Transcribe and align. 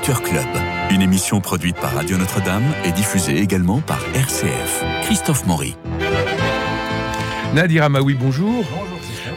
Culture 0.00 0.22
Club, 0.22 0.46
une 0.92 1.02
émission 1.02 1.42
produite 1.42 1.76
par 1.76 1.92
Radio 1.92 2.16
Notre-Dame 2.16 2.64
et 2.86 2.92
diffusée 2.92 3.36
également 3.36 3.82
par 3.82 3.98
RCF. 4.14 4.82
Christophe 5.02 5.46
Maury. 5.46 5.76
Nadir 7.52 7.84
Amaoui, 7.84 8.14
bonjour. 8.14 8.64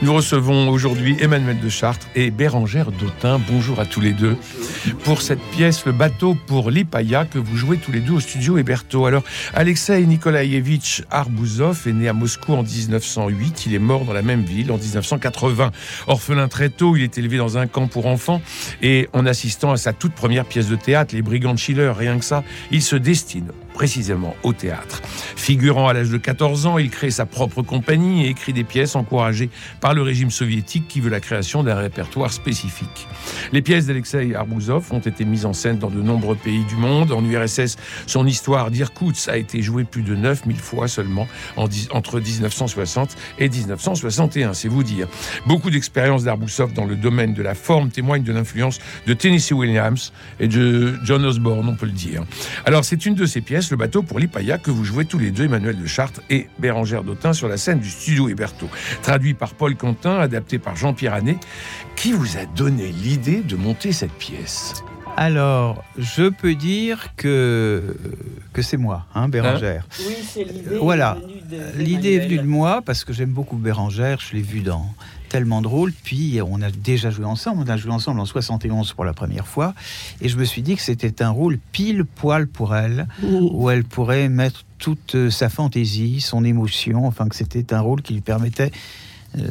Nous 0.03 0.13
recevons 0.13 0.67
aujourd'hui 0.67 1.15
Emmanuel 1.21 1.61
de 1.61 1.69
Chartres 1.69 2.07
et 2.13 2.29
Bérangère 2.29 2.91
Dautin. 2.91 3.39
Bonjour 3.49 3.79
à 3.79 3.85
tous 3.85 4.01
les 4.01 4.11
deux. 4.11 4.35
Pour 5.05 5.21
cette 5.21 5.39
pièce, 5.39 5.85
Le 5.85 5.93
bateau 5.93 6.35
pour 6.45 6.71
Lipaya, 6.71 7.23
que 7.23 7.39
vous 7.39 7.55
jouez 7.55 7.77
tous 7.77 7.93
les 7.93 8.01
deux 8.01 8.11
au 8.11 8.19
studio 8.19 8.57
Héberto. 8.57 9.05
Alors, 9.05 9.23
Alexei 9.53 10.05
Nikolaevitch 10.05 11.03
Arbouzov 11.09 11.87
est 11.87 11.93
né 11.93 12.09
à 12.09 12.13
Moscou 12.13 12.51
en 12.51 12.63
1908. 12.63 13.67
Il 13.67 13.75
est 13.75 13.79
mort 13.79 14.03
dans 14.03 14.11
la 14.11 14.23
même 14.23 14.43
ville 14.43 14.73
en 14.73 14.77
1980. 14.77 15.71
Orphelin 16.07 16.49
très 16.49 16.67
tôt, 16.67 16.97
il 16.97 17.03
est 17.03 17.17
élevé 17.17 17.37
dans 17.37 17.57
un 17.57 17.67
camp 17.67 17.87
pour 17.87 18.07
enfants. 18.07 18.41
Et 18.81 19.07
en 19.13 19.25
assistant 19.25 19.71
à 19.71 19.77
sa 19.77 19.93
toute 19.93 20.13
première 20.13 20.43
pièce 20.43 20.67
de 20.67 20.75
théâtre, 20.75 21.15
Les 21.15 21.21
Brigands 21.21 21.55
Schiller, 21.55 21.93
rien 21.97 22.19
que 22.19 22.25
ça, 22.25 22.43
il 22.71 22.81
se 22.81 22.97
destine 22.97 23.53
précisément 23.73 24.35
au 24.43 24.53
théâtre. 24.53 25.01
Figurant 25.35 25.87
à 25.87 25.93
l'âge 25.93 26.09
de 26.09 26.17
14 26.17 26.67
ans, 26.67 26.77
il 26.77 26.89
crée 26.89 27.11
sa 27.11 27.25
propre 27.25 27.61
compagnie 27.61 28.25
et 28.25 28.29
écrit 28.29 28.53
des 28.53 28.63
pièces 28.63 28.95
encouragées 28.95 29.49
par 29.81 29.93
le 29.93 30.01
régime 30.01 30.31
soviétique 30.31 30.87
qui 30.87 31.01
veut 31.01 31.09
la 31.09 31.19
création 31.19 31.63
d'un 31.63 31.75
répertoire 31.75 32.31
spécifique. 32.31 33.07
Les 33.51 33.61
pièces 33.61 33.87
d'Alexei 33.87 34.35
Arbouzov 34.35 34.91
ont 34.91 34.99
été 34.99 35.25
mises 35.25 35.45
en 35.45 35.53
scène 35.53 35.79
dans 35.79 35.89
de 35.89 36.01
nombreux 36.01 36.35
pays 36.35 36.63
du 36.65 36.75
monde. 36.75 37.11
En 37.11 37.23
URSS, 37.23 37.77
son 38.07 38.25
histoire 38.27 38.71
d'Irkoutsk 38.71 39.27
a 39.29 39.37
été 39.37 39.61
jouée 39.61 39.83
plus 39.83 40.03
de 40.03 40.15
9000 40.15 40.57
fois 40.57 40.87
seulement 40.87 41.27
entre 41.57 42.19
1960 42.19 43.15
et 43.39 43.49
1961, 43.49 44.53
c'est 44.53 44.67
vous 44.67 44.83
dire. 44.83 45.07
Beaucoup 45.45 45.69
d'expériences 45.69 46.23
d'Arbouzov 46.23 46.73
dans 46.73 46.85
le 46.85 46.95
domaine 46.95 47.33
de 47.33 47.41
la 47.41 47.55
forme 47.55 47.89
témoignent 47.89 48.23
de 48.23 48.33
l'influence 48.33 48.79
de 49.07 49.13
Tennessee 49.13 49.53
Williams 49.53 50.13
et 50.39 50.47
de 50.47 50.95
John 51.03 51.25
Osborne, 51.25 51.67
on 51.67 51.75
peut 51.75 51.85
le 51.85 51.91
dire. 51.91 52.23
Alors 52.65 52.85
c'est 52.85 53.05
une 53.05 53.15
de 53.15 53.25
ces 53.25 53.41
pièces 53.41 53.62
le 53.71 53.77
bateau 53.77 54.03
pour 54.03 54.19
l'Ipaya, 54.19 54.57
que 54.57 54.71
vous 54.71 54.83
jouez 54.83 55.05
tous 55.05 55.19
les 55.19 55.31
deux, 55.31 55.45
Emmanuel 55.45 55.79
de 55.79 55.85
Chartres 55.85 56.21
et 56.29 56.47
Bérangère 56.59 57.03
Dautin, 57.03 57.33
sur 57.33 57.47
la 57.47 57.57
scène 57.57 57.79
du 57.79 57.89
studio 57.89 58.29
Héberto. 58.29 58.69
Traduit 59.01 59.33
par 59.33 59.53
Paul 59.53 59.75
Quentin, 59.75 60.19
adapté 60.19 60.59
par 60.59 60.75
Jean-Pierre 60.75 61.13
Anet. 61.13 61.37
Qui 61.95 62.13
vous 62.13 62.37
a 62.37 62.45
donné 62.45 62.87
l'idée 62.87 63.41
de 63.41 63.55
monter 63.55 63.91
cette 63.91 64.13
pièce? 64.13 64.83
Alors, 65.15 65.83
je 65.97 66.29
peux 66.29 66.55
dire 66.55 67.09
que, 67.15 67.95
que 68.51 68.61
c'est 68.63 68.77
moi, 68.77 69.05
hein, 69.13 69.29
Bérangère. 69.29 69.85
oui, 70.07 70.15
c'est 70.27 70.43
l'idée. 70.43 70.77
Voilà. 70.81 71.17
L'idée 71.77 72.13
est 72.15 72.19
venue 72.19 72.39
de 72.39 72.47
moi 72.47 72.81
parce 72.81 73.03
que 73.03 73.13
j'aime 73.13 73.29
beaucoup 73.29 73.57
Bérangère. 73.57 74.19
Je 74.19 74.35
l'ai 74.35 74.41
vu 74.41 74.61
dans 74.61 74.87
tellement 75.33 75.63
drôle. 75.63 75.91
Puis 75.91 76.39
on 76.45 76.61
a 76.61 76.69
déjà 76.69 77.09
joué 77.09 77.25
ensemble. 77.25 77.63
On 77.65 77.69
a 77.69 77.75
joué 77.75 77.91
ensemble 77.91 78.19
en 78.19 78.25
71 78.25 78.93
pour 78.93 79.03
la 79.03 79.13
première 79.13 79.47
fois. 79.47 79.73
Et 80.21 80.29
je 80.29 80.37
me 80.37 80.45
suis 80.45 80.61
dit 80.61 80.75
que 80.75 80.83
c'était 80.83 81.23
un 81.23 81.31
rôle 81.31 81.57
pile 81.71 82.05
poil 82.05 82.45
pour 82.45 82.75
elle, 82.75 83.07
où 83.23 83.71
elle 83.71 83.83
pourrait 83.83 84.29
mettre 84.29 84.63
toute 84.77 85.31
sa 85.31 85.49
fantaisie, 85.49 86.21
son 86.21 86.45
émotion. 86.45 87.07
Enfin, 87.07 87.27
que 87.27 87.35
c'était 87.35 87.73
un 87.73 87.79
rôle 87.79 88.03
qui 88.03 88.13
lui 88.13 88.21
permettait 88.21 88.71
euh, 89.39 89.47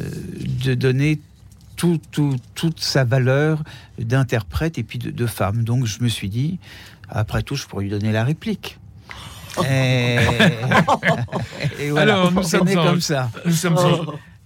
de 0.63 0.73
donner 0.73 1.19
tout, 1.75 1.99
toute 2.55 2.79
sa 2.79 3.03
valeur 3.03 3.61
d'interprète 3.99 4.77
et 4.77 4.83
puis 4.83 4.99
de, 4.99 5.25
femme. 5.25 5.65
Donc 5.65 5.85
je 5.85 6.01
me 6.01 6.07
suis 6.07 6.29
dit, 6.29 6.59
après 7.09 7.43
tout, 7.43 7.57
je 7.57 7.67
pourrais 7.67 7.83
lui 7.83 7.91
donner 7.91 8.13
la 8.13 8.23
réplique. 8.23 8.79
Et, 9.67 10.17
voilà, 11.89 12.13
Alors, 12.13 12.31
nous 12.31 12.43
sommes 12.43 12.73
comme 12.73 13.01
ça. 13.01 13.29
Nous 13.45 13.51
sommes 13.51 13.75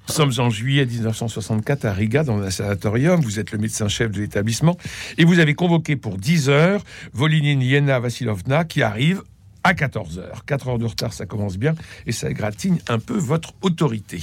nous 0.08 0.14
sommes 0.14 0.32
en 0.38 0.50
juillet 0.50 0.86
1964 0.86 1.86
à 1.86 1.94
Riga, 1.94 2.24
dans 2.24 2.42
un 2.42 2.50
sanatorium. 2.50 3.20
Vous 3.20 3.40
êtes 3.40 3.52
le 3.52 3.58
médecin-chef 3.58 4.12
de 4.12 4.22
l'établissement. 4.22 4.78
Et 5.18 5.26
vous 5.26 5.40
avez 5.40 5.54
convoqué 5.54 5.96
pour 5.96 6.18
10 6.18 6.50
heures 6.50 6.84
Volinine 7.14 7.62
Yena 7.62 8.00
Vasilovna, 8.00 8.64
qui 8.64 8.82
arrive 8.82 9.22
à 9.64 9.74
14 9.74 10.20
heures. 10.20 10.46
4 10.46 10.70
heures 10.70 10.80
de 10.80 10.86
retard, 10.86 11.14
ça 11.14 11.26
commence 11.26 11.58
bien. 11.58 11.76
Et 12.06 12.12
ça 12.12 12.30
égratigne 12.30 12.78
un 12.88 13.00
peu 13.00 13.18
votre 13.18 13.54
autorité. 13.62 14.22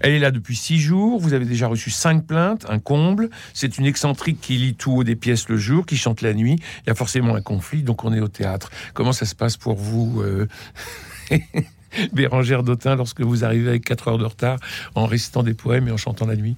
Elle 0.00 0.12
est 0.12 0.18
là 0.18 0.30
depuis 0.30 0.56
six 0.56 0.78
jours. 0.78 1.20
Vous 1.20 1.32
avez 1.32 1.44
déjà 1.44 1.68
reçu 1.68 1.90
cinq 1.90 2.26
plaintes, 2.26 2.66
un 2.68 2.78
comble. 2.78 3.30
C'est 3.54 3.78
une 3.78 3.86
excentrique 3.86 4.40
qui 4.40 4.56
lit 4.56 4.74
tout 4.74 4.92
haut 4.92 5.04
des 5.04 5.16
pièces 5.16 5.48
le 5.48 5.56
jour, 5.56 5.86
qui 5.86 5.96
chante 5.96 6.22
la 6.22 6.34
nuit. 6.34 6.56
Il 6.84 6.88
y 6.88 6.90
a 6.90 6.94
forcément 6.94 7.34
un 7.34 7.42
conflit, 7.42 7.82
donc 7.82 8.04
on 8.04 8.12
est 8.12 8.20
au 8.20 8.28
théâtre. 8.28 8.70
Comment 8.94 9.12
ça 9.12 9.26
se 9.26 9.34
passe 9.34 9.56
pour 9.56 9.76
vous 9.76 10.22
euh? 10.22 10.48
Bérangère 12.12 12.62
Dautin 12.62 12.96
lorsque 12.96 13.20
vous 13.20 13.44
arrivez 13.44 13.68
avec 13.68 13.84
4 13.84 14.08
heures 14.08 14.18
de 14.18 14.24
retard 14.24 14.58
en 14.94 15.06
récitant 15.06 15.42
des 15.42 15.54
poèmes 15.54 15.88
et 15.88 15.90
en 15.90 15.96
chantant 15.96 16.26
la 16.26 16.36
nuit 16.36 16.56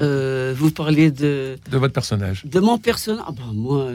euh, 0.00 0.54
Vous 0.56 0.70
parlez 0.70 1.10
de... 1.10 1.58
De 1.70 1.78
votre 1.78 1.92
personnage. 1.92 2.44
De 2.44 2.60
mon 2.60 2.78
personnage 2.78 3.24
ah 3.26 3.32
ben 3.32 3.52
Moi, 3.52 3.90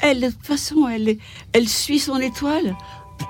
elle, 0.00 0.20
de 0.20 0.30
toute 0.30 0.46
façon, 0.46 0.88
elle, 0.88 1.16
elle 1.52 1.68
suit 1.68 1.98
son 1.98 2.18
étoile. 2.18 2.76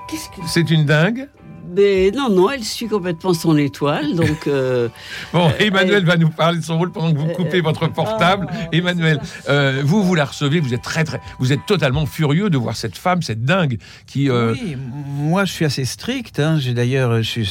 Qu'est-ce 0.09 0.29
que... 0.29 0.47
C'est 0.47 0.69
une 0.69 0.85
dingue 0.85 1.27
mais 1.75 2.11
non, 2.11 2.29
non, 2.29 2.49
elle 2.49 2.63
suit 2.63 2.87
complètement 2.87 3.33
son 3.33 3.57
étoile. 3.57 4.15
Donc, 4.15 4.47
euh, 4.47 4.89
bon, 5.33 5.51
Emmanuel 5.59 6.05
va 6.05 6.17
nous 6.17 6.29
parler 6.29 6.59
de 6.59 6.63
son 6.63 6.77
rôle 6.77 6.91
pendant 6.91 7.13
que 7.13 7.17
vous 7.17 7.33
coupez 7.33 7.61
votre 7.61 7.87
portable. 7.87 8.47
Ah, 8.49 8.67
Emmanuel, 8.71 9.19
euh, 9.49 9.81
vous, 9.83 10.03
vous 10.03 10.15
la 10.15 10.25
recevez, 10.25 10.59
vous 10.59 10.73
êtes 10.73 10.81
très, 10.81 11.03
très, 11.03 11.19
vous 11.39 11.51
êtes 11.51 11.65
totalement 11.65 12.05
furieux 12.05 12.49
de 12.49 12.57
voir 12.57 12.75
cette 12.75 12.97
femme, 12.97 13.21
cette 13.21 13.43
dingue 13.43 13.77
qui. 14.05 14.29
Euh, 14.29 14.53
oui, 14.53 14.77
moi, 15.17 15.45
je 15.45 15.51
suis 15.51 15.65
assez 15.65 15.85
strict. 15.85 16.39
Hein. 16.39 16.57
J'ai 16.59 16.73
d'ailleurs, 16.73 17.21
je, 17.21 17.41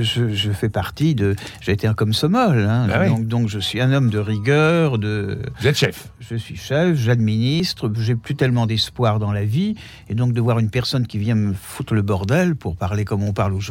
je, 0.00 0.50
fais 0.50 0.68
partie 0.68 1.14
de. 1.14 1.34
J'ai 1.60 1.72
été 1.72 1.86
un 1.86 1.94
comsomol. 1.94 2.58
Hein. 2.58 2.86
Ah 2.92 3.08
donc, 3.08 3.26
donc, 3.26 3.48
je 3.48 3.58
suis 3.58 3.80
un 3.80 3.92
homme 3.92 4.10
de 4.10 4.18
rigueur. 4.18 4.98
De. 4.98 5.38
Vous 5.60 5.66
êtes 5.66 5.76
chef. 5.76 6.08
Je 6.20 6.36
suis 6.36 6.56
chef, 6.56 6.96
j'administre. 6.96 7.90
J'ai 7.98 8.14
plus 8.14 8.34
tellement 8.34 8.66
d'espoir 8.66 9.18
dans 9.18 9.32
la 9.32 9.44
vie, 9.44 9.74
et 10.08 10.14
donc 10.14 10.32
de 10.32 10.40
voir 10.40 10.58
une 10.58 10.70
personne 10.70 11.06
qui 11.06 11.18
vient 11.18 11.34
me 11.34 11.52
foutre 11.52 11.94
le 11.94 12.02
bordel 12.02 12.56
pour 12.56 12.76
parler 12.76 13.04
comme 13.04 13.22
on 13.22 13.32
parle 13.32 13.52
aujourd'hui, 13.52 13.63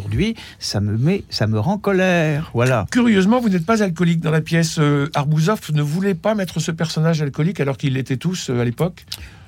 ça 0.59 0.79
me 0.79 0.97
met, 0.97 1.23
ça 1.29 1.47
me 1.47 1.59
rend 1.59 1.77
colère. 1.77 2.51
Voilà. 2.53 2.85
Curieusement, 2.91 3.39
vous 3.39 3.49
n'êtes 3.49 3.65
pas 3.65 3.83
alcoolique 3.83 4.21
dans 4.21 4.31
la 4.31 4.41
pièce. 4.41 4.77
Euh, 4.79 5.09
Arbouzov 5.13 5.59
ne 5.73 5.81
voulait 5.81 6.15
pas 6.15 6.35
mettre 6.35 6.59
ce 6.59 6.71
personnage 6.71 7.21
alcoolique 7.21 7.59
alors 7.59 7.77
qu'il 7.77 7.93
l'était 7.93 8.17
tous 8.17 8.49
euh, 8.49 8.61
à 8.61 8.65
l'époque. 8.65 9.05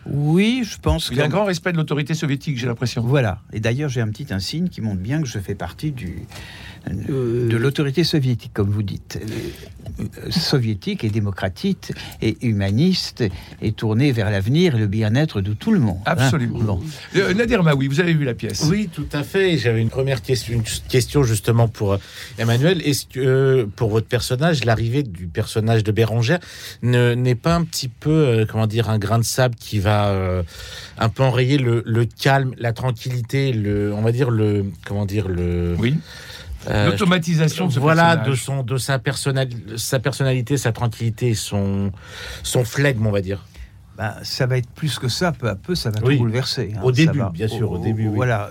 Oui, 0.07 0.63
je 0.63 0.77
pense 0.77 1.09
Il 1.11 1.17
y 1.17 1.21
a 1.21 1.25
un 1.25 1.29
grand 1.29 1.45
respect 1.45 1.71
de 1.71 1.77
l'autorité 1.77 2.13
soviétique, 2.13 2.57
j'ai 2.57 2.67
l'impression. 2.67 3.01
Voilà. 3.01 3.39
Et 3.53 3.59
d'ailleurs, 3.59 3.89
j'ai 3.89 4.01
un 4.01 4.09
petit 4.09 4.31
insigne 4.31 4.69
qui 4.69 4.81
montre 4.81 5.01
bien 5.01 5.19
que 5.19 5.27
je 5.27 5.39
fais 5.39 5.55
partie 5.55 5.91
du, 5.91 6.27
euh, 6.87 7.47
de 7.49 7.57
l'autorité 7.57 8.03
soviétique, 8.03 8.51
comme 8.53 8.69
vous 8.69 8.83
dites. 8.83 9.19
Euh, 9.21 10.29
soviétique 10.29 11.03
et 11.03 11.09
démocratique 11.09 11.93
et 12.21 12.37
humaniste 12.41 13.23
et 13.61 13.71
tournée 13.71 14.11
vers 14.11 14.29
l'avenir 14.29 14.75
et 14.75 14.79
le 14.79 14.87
bien-être 14.87 15.41
de 15.41 15.53
tout 15.53 15.71
le 15.71 15.79
monde. 15.79 15.99
Hein. 16.05 16.15
Absolument. 16.17 16.81
Euh, 17.15 17.33
Nadir 17.33 17.63
Maoui, 17.63 17.87
vous 17.87 17.99
avez 17.99 18.13
vu 18.13 18.25
la 18.25 18.33
pièce 18.33 18.65
Oui, 18.69 18.89
tout 18.91 19.07
à 19.13 19.23
fait. 19.23 19.57
J'avais 19.57 19.81
une 19.81 19.89
première 19.89 20.21
question, 20.21 20.53
une 20.53 20.63
question 20.89 21.23
justement 21.23 21.67
pour 21.67 21.97
Emmanuel. 22.37 22.81
Est-ce 22.81 23.05
que 23.05 23.67
pour 23.75 23.89
votre 23.89 24.07
personnage, 24.07 24.65
l'arrivée 24.65 25.03
du 25.03 25.27
personnage 25.27 25.83
de 25.83 25.91
Bérangère 25.91 26.39
n'est 26.81 27.35
pas 27.35 27.55
un 27.55 27.63
petit 27.63 27.87
peu, 27.87 28.45
comment 28.49 28.67
dire, 28.67 28.89
un 28.89 28.97
grain 28.97 29.19
de 29.19 29.23
sable 29.23 29.55
qui 29.55 29.79
va 29.79 30.43
un 30.97 31.09
peu 31.09 31.23
enrayer 31.23 31.57
le, 31.57 31.83
le, 31.85 32.05
calme, 32.05 32.53
la 32.57 32.73
tranquillité, 32.73 33.53
le, 33.53 33.93
on 33.93 34.01
va 34.01 34.11
dire 34.11 34.29
le, 34.29 34.65
comment 34.85 35.05
dire 35.05 35.27
le. 35.27 35.75
Oui 35.79 35.95
L'automatisation 36.69 37.67
de 37.67 37.71
ce 37.73 37.79
voilà 37.79 38.15
de 38.15 38.33
son 38.35 38.63
de 38.63 38.77
sa 38.77 38.99
personnalité, 38.99 39.77
sa 39.77 39.99
personnalité, 39.99 40.57
sa 40.57 40.71
tranquillité, 40.71 41.33
son 41.35 41.91
son 42.43 42.65
flegme, 42.65 43.05
on 43.05 43.11
va 43.11 43.21
dire. 43.21 43.45
Ben, 43.97 44.13
ça 44.23 44.45
va 44.45 44.57
être 44.57 44.69
plus 44.69 44.99
que 44.99 45.07
ça, 45.07 45.31
peu 45.31 45.47
à 45.47 45.55
peu, 45.55 45.73
ça 45.73 45.89
va 45.89 45.99
tout 45.99 46.17
bouleverser. 46.17 46.73
Hein. 46.75 46.81
au 46.83 46.91
début, 46.91 47.21
bien 47.31 47.47
sûr, 47.47 47.71
au, 47.71 47.77
début. 47.77 48.07
Voilà. 48.07 48.49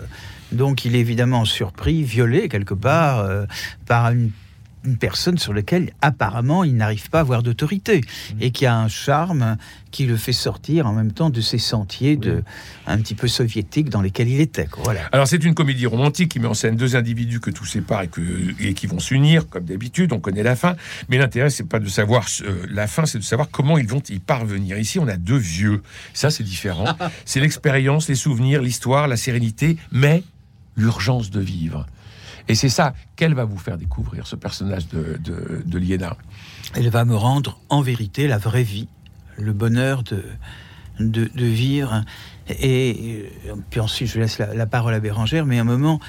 Donc, 0.52 0.84
il 0.84 0.96
est 0.96 1.00
évidemment 1.00 1.44
surpris, 1.44 2.02
violé 2.02 2.48
quelque 2.48 2.74
part 2.74 3.20
euh, 3.20 3.44
par 3.86 4.10
une 4.10 4.30
une 4.84 4.96
personne 4.96 5.38
sur 5.38 5.52
laquelle 5.52 5.92
apparemment 6.02 6.64
il 6.64 6.76
n'arrive 6.76 7.10
pas 7.10 7.18
à 7.18 7.20
avoir 7.22 7.42
d'autorité 7.42 8.00
mmh. 8.00 8.34
et 8.40 8.50
qui 8.50 8.66
a 8.66 8.76
un 8.76 8.88
charme 8.88 9.56
qui 9.90 10.06
le 10.06 10.16
fait 10.16 10.32
sortir 10.32 10.86
en 10.86 10.92
même 10.92 11.12
temps 11.12 11.30
de 11.30 11.40
ces 11.40 11.58
sentiers 11.58 12.16
de 12.16 12.42
un 12.86 12.98
petit 12.98 13.14
peu 13.14 13.28
soviétiques 13.28 13.90
dans 13.90 14.02
lesquels 14.02 14.28
il 14.28 14.40
était. 14.40 14.68
Voilà. 14.82 15.02
Alors 15.12 15.26
c'est 15.26 15.42
une 15.44 15.54
comédie 15.54 15.86
romantique 15.86 16.30
qui 16.30 16.40
met 16.40 16.48
en 16.48 16.54
scène 16.54 16.76
deux 16.76 16.96
individus 16.96 17.40
que 17.40 17.50
tout 17.50 17.64
sépare 17.64 18.02
et, 18.02 18.08
que, 18.08 18.20
et 18.60 18.74
qui 18.74 18.86
vont 18.86 18.98
s'unir 18.98 19.48
comme 19.48 19.64
d'habitude. 19.64 20.12
On 20.12 20.20
connaît 20.20 20.42
la 20.42 20.56
fin, 20.56 20.76
mais 21.08 21.18
l'intérêt 21.18 21.50
c'est 21.50 21.68
pas 21.68 21.78
de 21.78 21.88
savoir 21.88 22.26
euh, 22.42 22.66
la 22.68 22.86
fin, 22.86 23.06
c'est 23.06 23.18
de 23.18 23.24
savoir 23.24 23.48
comment 23.50 23.78
ils 23.78 23.86
vont 23.86 24.02
y 24.08 24.18
parvenir. 24.18 24.78
Ici 24.78 24.98
on 24.98 25.08
a 25.08 25.16
deux 25.16 25.36
vieux, 25.36 25.82
ça 26.12 26.30
c'est 26.30 26.44
différent. 26.44 26.96
c'est 27.24 27.40
l'expérience, 27.40 28.08
les 28.08 28.14
souvenirs, 28.14 28.62
l'histoire, 28.62 29.08
la 29.08 29.16
sérénité, 29.16 29.76
mais 29.92 30.22
l'urgence 30.76 31.30
de 31.30 31.40
vivre. 31.40 31.86
Et 32.48 32.54
c'est 32.54 32.68
ça 32.68 32.94
qu'elle 33.16 33.34
va 33.34 33.44
vous 33.44 33.58
faire 33.58 33.78
découvrir, 33.78 34.26
ce 34.26 34.36
personnage 34.36 34.88
de, 34.88 35.18
de, 35.18 35.80
Elle 36.74 36.90
va 36.90 37.04
me 37.04 37.16
rendre 37.16 37.58
en 37.68 37.80
vérité 37.80 38.26
la 38.26 38.38
vraie 38.38 38.62
vie, 38.62 38.88
le 39.38 39.52
bonheur 39.52 40.02
de, 40.02 40.22
de, 41.00 41.44
vivre. 41.44 42.04
Et 42.48 43.30
euh, 43.46 43.54
puis 43.70 43.80
ensuite, 43.80 44.08
je 44.08 44.20
laisse 44.20 44.38
la, 44.38 44.66
parole 44.66 44.92
à 44.92 45.00
Bérangère, 45.00 45.46
mais 45.46 45.58
un 45.58 45.64
moment, 45.64 46.00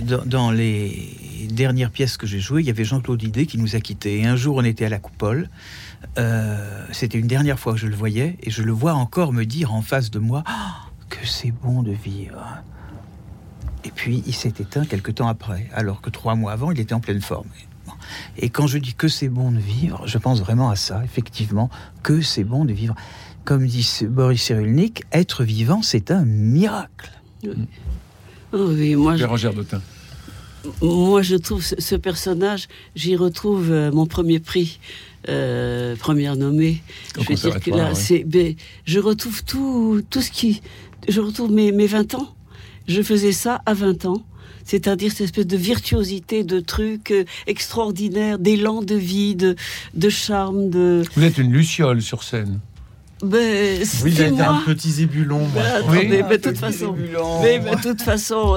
dans, 0.00 0.50
les 0.50 1.48
dernières 1.50 1.90
pièces 1.90 2.16
que 2.16 2.26
j'ai 2.26 2.40
jouées, 2.40 2.62
il 2.62 2.66
y 2.66 2.70
avait 2.70 2.84
Jean-Claude 2.84 3.22
Idé 3.22 3.46
qui 3.46 3.58
nous 3.58 3.76
a 3.76 3.80
quittés. 3.80 4.20
Et 4.20 4.26
un 4.26 4.36
jour, 4.36 4.56
on 4.56 4.64
était 4.64 4.86
à 4.86 4.88
la 4.88 4.98
coupole. 4.98 5.50
Euh, 6.18 6.86
c'était 6.92 7.18
une 7.18 7.26
dernière 7.26 7.58
fois 7.58 7.74
que 7.74 7.78
je 7.78 7.86
le 7.86 7.96
voyais, 7.96 8.38
et 8.42 8.50
je 8.50 8.62
le 8.62 8.72
vois 8.72 8.94
encore 8.94 9.32
me 9.32 9.44
dire 9.44 9.74
en 9.74 9.82
face 9.82 10.10
de 10.10 10.18
moi 10.18 10.44
ah, 10.46 10.76
que 11.10 11.26
c'est 11.26 11.50
bon 11.50 11.82
de 11.82 11.92
vivre. 11.92 12.62
Et 13.84 13.90
puis, 13.90 14.22
il 14.26 14.34
s'est 14.34 14.54
éteint 14.60 14.84
quelque 14.84 15.10
temps 15.10 15.28
après, 15.28 15.68
alors 15.72 16.00
que 16.00 16.10
trois 16.10 16.34
mois 16.34 16.52
avant, 16.52 16.70
il 16.72 16.80
était 16.80 16.94
en 16.94 17.00
pleine 17.00 17.20
forme. 17.20 17.48
Et 18.38 18.48
quand 18.48 18.66
je 18.66 18.78
dis 18.78 18.94
que 18.94 19.08
c'est 19.08 19.28
bon 19.28 19.52
de 19.52 19.58
vivre, 19.58 20.06
je 20.06 20.18
pense 20.18 20.40
vraiment 20.40 20.70
à 20.70 20.76
ça, 20.76 21.02
effectivement, 21.04 21.70
que 22.02 22.20
c'est 22.20 22.44
bon 22.44 22.64
de 22.64 22.72
vivre. 22.72 22.94
Comme 23.44 23.66
dit 23.66 23.86
Boris 24.08 24.42
Cyrulnik, 24.42 25.04
être 25.12 25.44
vivant, 25.44 25.82
c'est 25.82 26.10
un 26.10 26.24
miracle. 26.24 27.12
Oh 28.52 28.68
oui, 28.70 28.94
moi, 28.94 29.16
je... 29.16 29.26
Moi, 30.80 31.20
je 31.20 31.36
trouve 31.36 31.62
ce, 31.62 31.94
personnage, 31.94 32.68
j'y 32.96 33.16
retrouve 33.16 33.70
euh, 33.70 33.92
mon 33.92 34.06
premier 34.06 34.38
prix, 34.38 34.80
euh, 35.28 35.94
première 35.96 36.36
nommée. 36.36 36.82
je 37.18 37.28
veux 37.28 37.34
dire 37.34 37.60
que 37.60 37.70
là, 37.70 37.94
c'est, 37.94 38.24
je 38.86 38.98
retrouve 38.98 39.44
tout, 39.44 40.02
tout 40.08 40.22
ce 40.22 40.30
qui, 40.30 40.62
je 41.06 41.20
retrouve 41.20 41.52
mes, 41.52 41.70
mes 41.70 41.86
20 41.86 42.14
ans. 42.14 42.34
Je 42.86 43.02
faisais 43.02 43.32
ça 43.32 43.62
à 43.66 43.74
20 43.74 44.06
ans 44.06 44.22
c'est-à-dire 44.64 45.12
cette 45.12 45.22
espèce 45.22 45.46
de 45.46 45.56
virtuosité, 45.56 46.42
de 46.42 46.58
trucs 46.58 47.10
euh, 47.10 47.24
extraordinaires, 47.46 48.38
d'élan 48.38 48.82
de 48.82 48.94
vie, 48.94 49.36
de, 49.36 49.56
de 49.94 50.08
charme. 50.08 50.70
De... 50.70 51.02
Vous 51.14 51.24
êtes 51.24 51.38
une 51.38 51.52
luciole 51.52 52.00
sur 52.00 52.22
scène. 52.22 52.60
Ben, 53.24 53.82
oui, 54.02 54.10
été 54.10 54.40
un 54.40 54.60
petit 54.66 54.90
zébulon. 54.90 55.46
oui, 55.88 56.06
mais, 56.08 56.22
de 56.22 56.36
toute 56.36 56.58
façon, 56.58 56.94
mais, 57.42 57.58
de 57.58 57.82
toute 57.82 58.02
façon, 58.02 58.56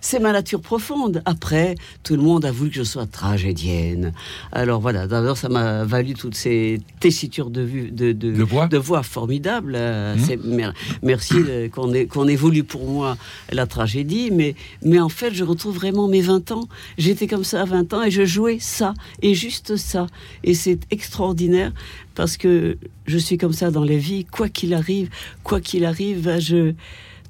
c'est 0.00 0.18
ma 0.18 0.32
nature 0.32 0.60
profonde. 0.60 1.22
Après, 1.24 1.76
tout 2.02 2.14
le 2.14 2.22
monde 2.22 2.44
a 2.44 2.52
voulu 2.52 2.70
que 2.70 2.76
je 2.76 2.82
sois 2.82 3.06
tragédienne. 3.06 4.12
Alors 4.52 4.80
voilà, 4.80 5.06
d'abord, 5.06 5.36
ça 5.36 5.48
m'a 5.48 5.84
valu 5.84 6.14
toutes 6.14 6.34
ces 6.34 6.80
tessitures 7.00 7.50
de, 7.50 7.62
vue, 7.62 7.90
de, 7.90 8.12
de, 8.12 8.32
de, 8.32 8.42
voix. 8.42 8.66
de 8.68 8.76
voix 8.76 9.02
formidables. 9.02 9.74
Euh, 9.76 10.14
mmh. 10.14 10.72
merci 11.02 11.36
qu'on 11.72 11.92
ait, 11.94 12.06
qu'on 12.06 12.28
ait 12.28 12.36
voulu 12.36 12.64
pour 12.64 12.86
moi 12.86 13.16
la 13.50 13.66
tragédie. 13.66 14.30
Mais, 14.30 14.54
mais 14.82 15.00
en 15.00 15.08
fait, 15.08 15.32
je 15.32 15.44
retrouve 15.44 15.74
vraiment 15.74 16.06
mes 16.06 16.20
20 16.20 16.52
ans. 16.52 16.68
J'étais 16.98 17.26
comme 17.26 17.44
ça 17.44 17.62
à 17.62 17.64
20 17.64 17.94
ans 17.94 18.02
et 18.02 18.10
je 18.10 18.24
jouais 18.24 18.58
ça, 18.60 18.94
et 19.22 19.34
juste 19.34 19.76
ça. 19.76 20.06
Et 20.44 20.54
c'est 20.54 20.78
extraordinaire 20.90 21.72
parce 22.14 22.36
que 22.36 22.78
je 23.06 23.18
suis 23.18 23.38
comme 23.38 23.52
ça 23.52 23.70
dans 23.70 23.84
la 23.84 23.96
vie, 23.96 24.24
quoi 24.24 24.48
qu'il 24.48 24.74
arrive, 24.74 25.08
quoi 25.42 25.60
qu'il 25.60 25.84
arrive, 25.84 26.22
ben, 26.22 26.40
je, 26.40 26.74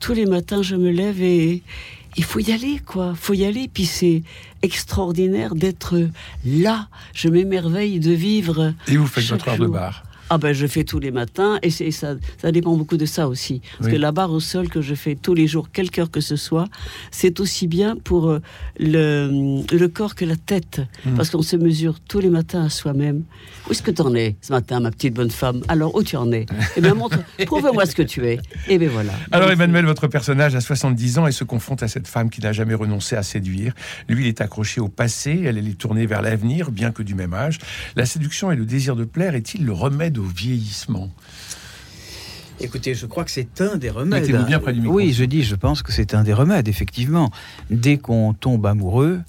tous 0.00 0.12
les 0.12 0.26
matins 0.26 0.62
je 0.62 0.76
me 0.76 0.90
lève 0.90 1.22
et 1.22 1.62
il 2.16 2.24
faut 2.24 2.40
y 2.40 2.52
aller, 2.52 2.80
quoi, 2.84 3.14
faut 3.14 3.34
y 3.34 3.44
aller. 3.44 3.68
Puis 3.72 3.86
c'est 3.86 4.22
extraordinaire 4.62 5.54
d'être 5.54 6.08
là. 6.44 6.88
Je 7.14 7.28
m'émerveille 7.28 8.00
de 8.00 8.12
vivre. 8.12 8.74
Et 8.88 8.96
vous 8.96 9.06
faites 9.06 9.24
votre 9.24 9.48
heure 9.48 9.58
de 9.58 9.66
bar 9.66 10.02
ah 10.34 10.38
ben 10.38 10.54
je 10.54 10.66
fais 10.66 10.82
tous 10.82 10.98
les 10.98 11.10
matins 11.10 11.58
et, 11.62 11.70
ça, 11.70 12.14
ça 12.40 12.52
dépend 12.52 12.74
beaucoup 12.74 12.96
de 12.96 13.04
ça 13.04 13.28
aussi. 13.28 13.60
Parce 13.78 13.90
que 13.90 13.98
la 13.98 14.12
barre 14.12 14.32
au 14.32 14.40
sol 14.40 14.70
que 14.70 14.80
je 14.80 14.94
fais 14.94 15.14
tous 15.14 15.34
les 15.34 15.46
jours, 15.46 15.70
quelque 15.70 15.98
heure 16.00 16.10
que 16.10 16.22
ce 16.22 16.36
soit, 16.36 16.68
c'est 17.10 17.38
aussi 17.38 17.66
bien 17.66 17.96
pour 17.96 18.30
euh, 18.30 18.38
le, 18.80 19.60
le 19.70 19.88
corps 19.88 20.14
que 20.14 20.24
la 20.24 20.36
tête. 20.36 20.80
Hmm. 21.04 21.16
Parce 21.16 21.28
qu'on 21.28 21.42
se 21.42 21.56
mesure 21.56 22.00
tous 22.00 22.20
les 22.20 22.30
matins 22.30 22.64
à 22.64 22.70
soi-même. 22.70 23.24
Où 23.68 23.72
est-ce 23.72 23.82
que 23.82 23.90
tu 23.90 24.00
en 24.00 24.14
es 24.14 24.36
ce 24.40 24.54
matin, 24.54 24.80
ma 24.80 24.90
petite 24.90 25.12
bonne 25.12 25.30
femme? 25.30 25.60
Alors, 25.68 25.94
où 25.94 26.02
tu 26.02 26.16
en 26.16 26.32
es? 26.32 26.46
Eh 26.76 26.80
bien, 26.80 26.94
montre, 26.94 27.18
prouve-moi 27.46 27.84
ce 27.84 27.94
que 27.94 28.02
tu 28.02 28.26
es. 28.26 28.40
Et 28.68 28.78
bien 28.78 28.88
voilà. 28.88 29.12
Alors, 29.32 29.50
Emmanuel, 29.50 29.84
votre 29.84 30.08
personnage 30.08 30.54
a 30.54 30.62
70 30.62 31.18
ans 31.18 31.26
et 31.26 31.32
se 31.32 31.44
confronte 31.44 31.82
à 31.82 31.88
cette 31.88 32.08
femme 32.08 32.30
qui 32.30 32.40
n'a 32.40 32.52
jamais 32.52 32.74
renoncé 32.74 33.16
à 33.16 33.22
séduire. 33.22 33.74
Lui, 34.08 34.24
il 34.24 34.28
est 34.28 34.40
accroché 34.40 34.80
au 34.80 34.88
passé, 34.88 35.42
elle, 35.44 35.58
elle 35.58 35.68
est 35.68 35.78
tournée 35.78 36.06
vers 36.06 36.22
l'avenir, 36.22 36.70
bien 36.70 36.90
que 36.90 37.02
du 37.02 37.14
même 37.14 37.34
âge. 37.34 37.58
La 37.96 38.06
séduction 38.06 38.50
et 38.50 38.56
le 38.56 38.64
désir 38.64 38.96
de 38.96 39.04
plaire 39.04 39.34
est-il 39.34 39.64
le 39.66 39.72
remède 39.72 40.18
vieillissement 40.22 41.10
Écoutez, 42.60 42.94
je 42.94 43.06
crois 43.06 43.24
que 43.24 43.30
c'est 43.30 43.60
un 43.60 43.76
des 43.76 43.90
remèdes. 43.90 44.22
Mettez-vous 44.22 44.44
bien 44.44 44.60
près 44.60 44.72
du 44.72 44.80
micro. 44.80 44.94
Oui, 44.94 45.12
je 45.12 45.24
dis, 45.24 45.42
je 45.42 45.56
pense 45.56 45.82
que 45.82 45.90
c'est 45.90 46.14
un 46.14 46.22
des 46.22 46.32
remèdes, 46.32 46.68
effectivement. 46.68 47.30
Dès 47.70 47.98
qu'on 47.98 48.34
tombe 48.34 48.64
amoureux, 48.66 49.20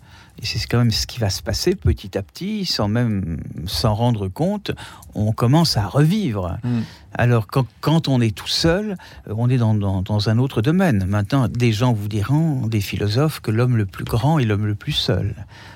et 0.42 0.46
c'est 0.46 0.60
quand 0.68 0.80
même 0.80 0.92
ce 0.92 1.08
qui 1.08 1.20
va 1.20 1.30
se 1.30 1.42
passer 1.42 1.76
petit 1.76 2.18
à 2.18 2.24
petit, 2.24 2.66
sans 2.66 2.88
même 2.88 3.38
s'en 3.66 3.94
rendre 3.94 4.28
compte, 4.28 4.72
on 5.14 5.32
commence 5.32 5.78
à 5.78 5.86
revivre. 5.86 6.58
Hmm. 6.64 6.82
Alors 7.14 7.46
quand, 7.48 7.66
quand, 7.80 8.08
on 8.08 8.20
est 8.20 8.36
tout 8.36 8.48
seul, 8.48 8.98
euh, 9.28 9.36
on 9.38 9.50
est 9.50 9.58
dans, 9.58 9.76
dans, 9.76 10.30
un 10.30 10.40
autre 10.40 10.62
domaine. 10.62 11.06
Maintenant, 11.08 11.48
des 11.48 11.72
gens 11.72 11.94
vous 11.94 12.08
diront, 12.08 12.68
des 12.68 12.82
philosophes, 12.82 13.40
que 13.40 13.52
l'homme 13.52 13.78
le 13.78 13.86
plus 13.86 14.04
grand 14.04 14.40
est 14.40 14.46
l'homme 14.46 14.66
le 14.66 14.76
plus 14.76 14.94
seul. 14.94 15.36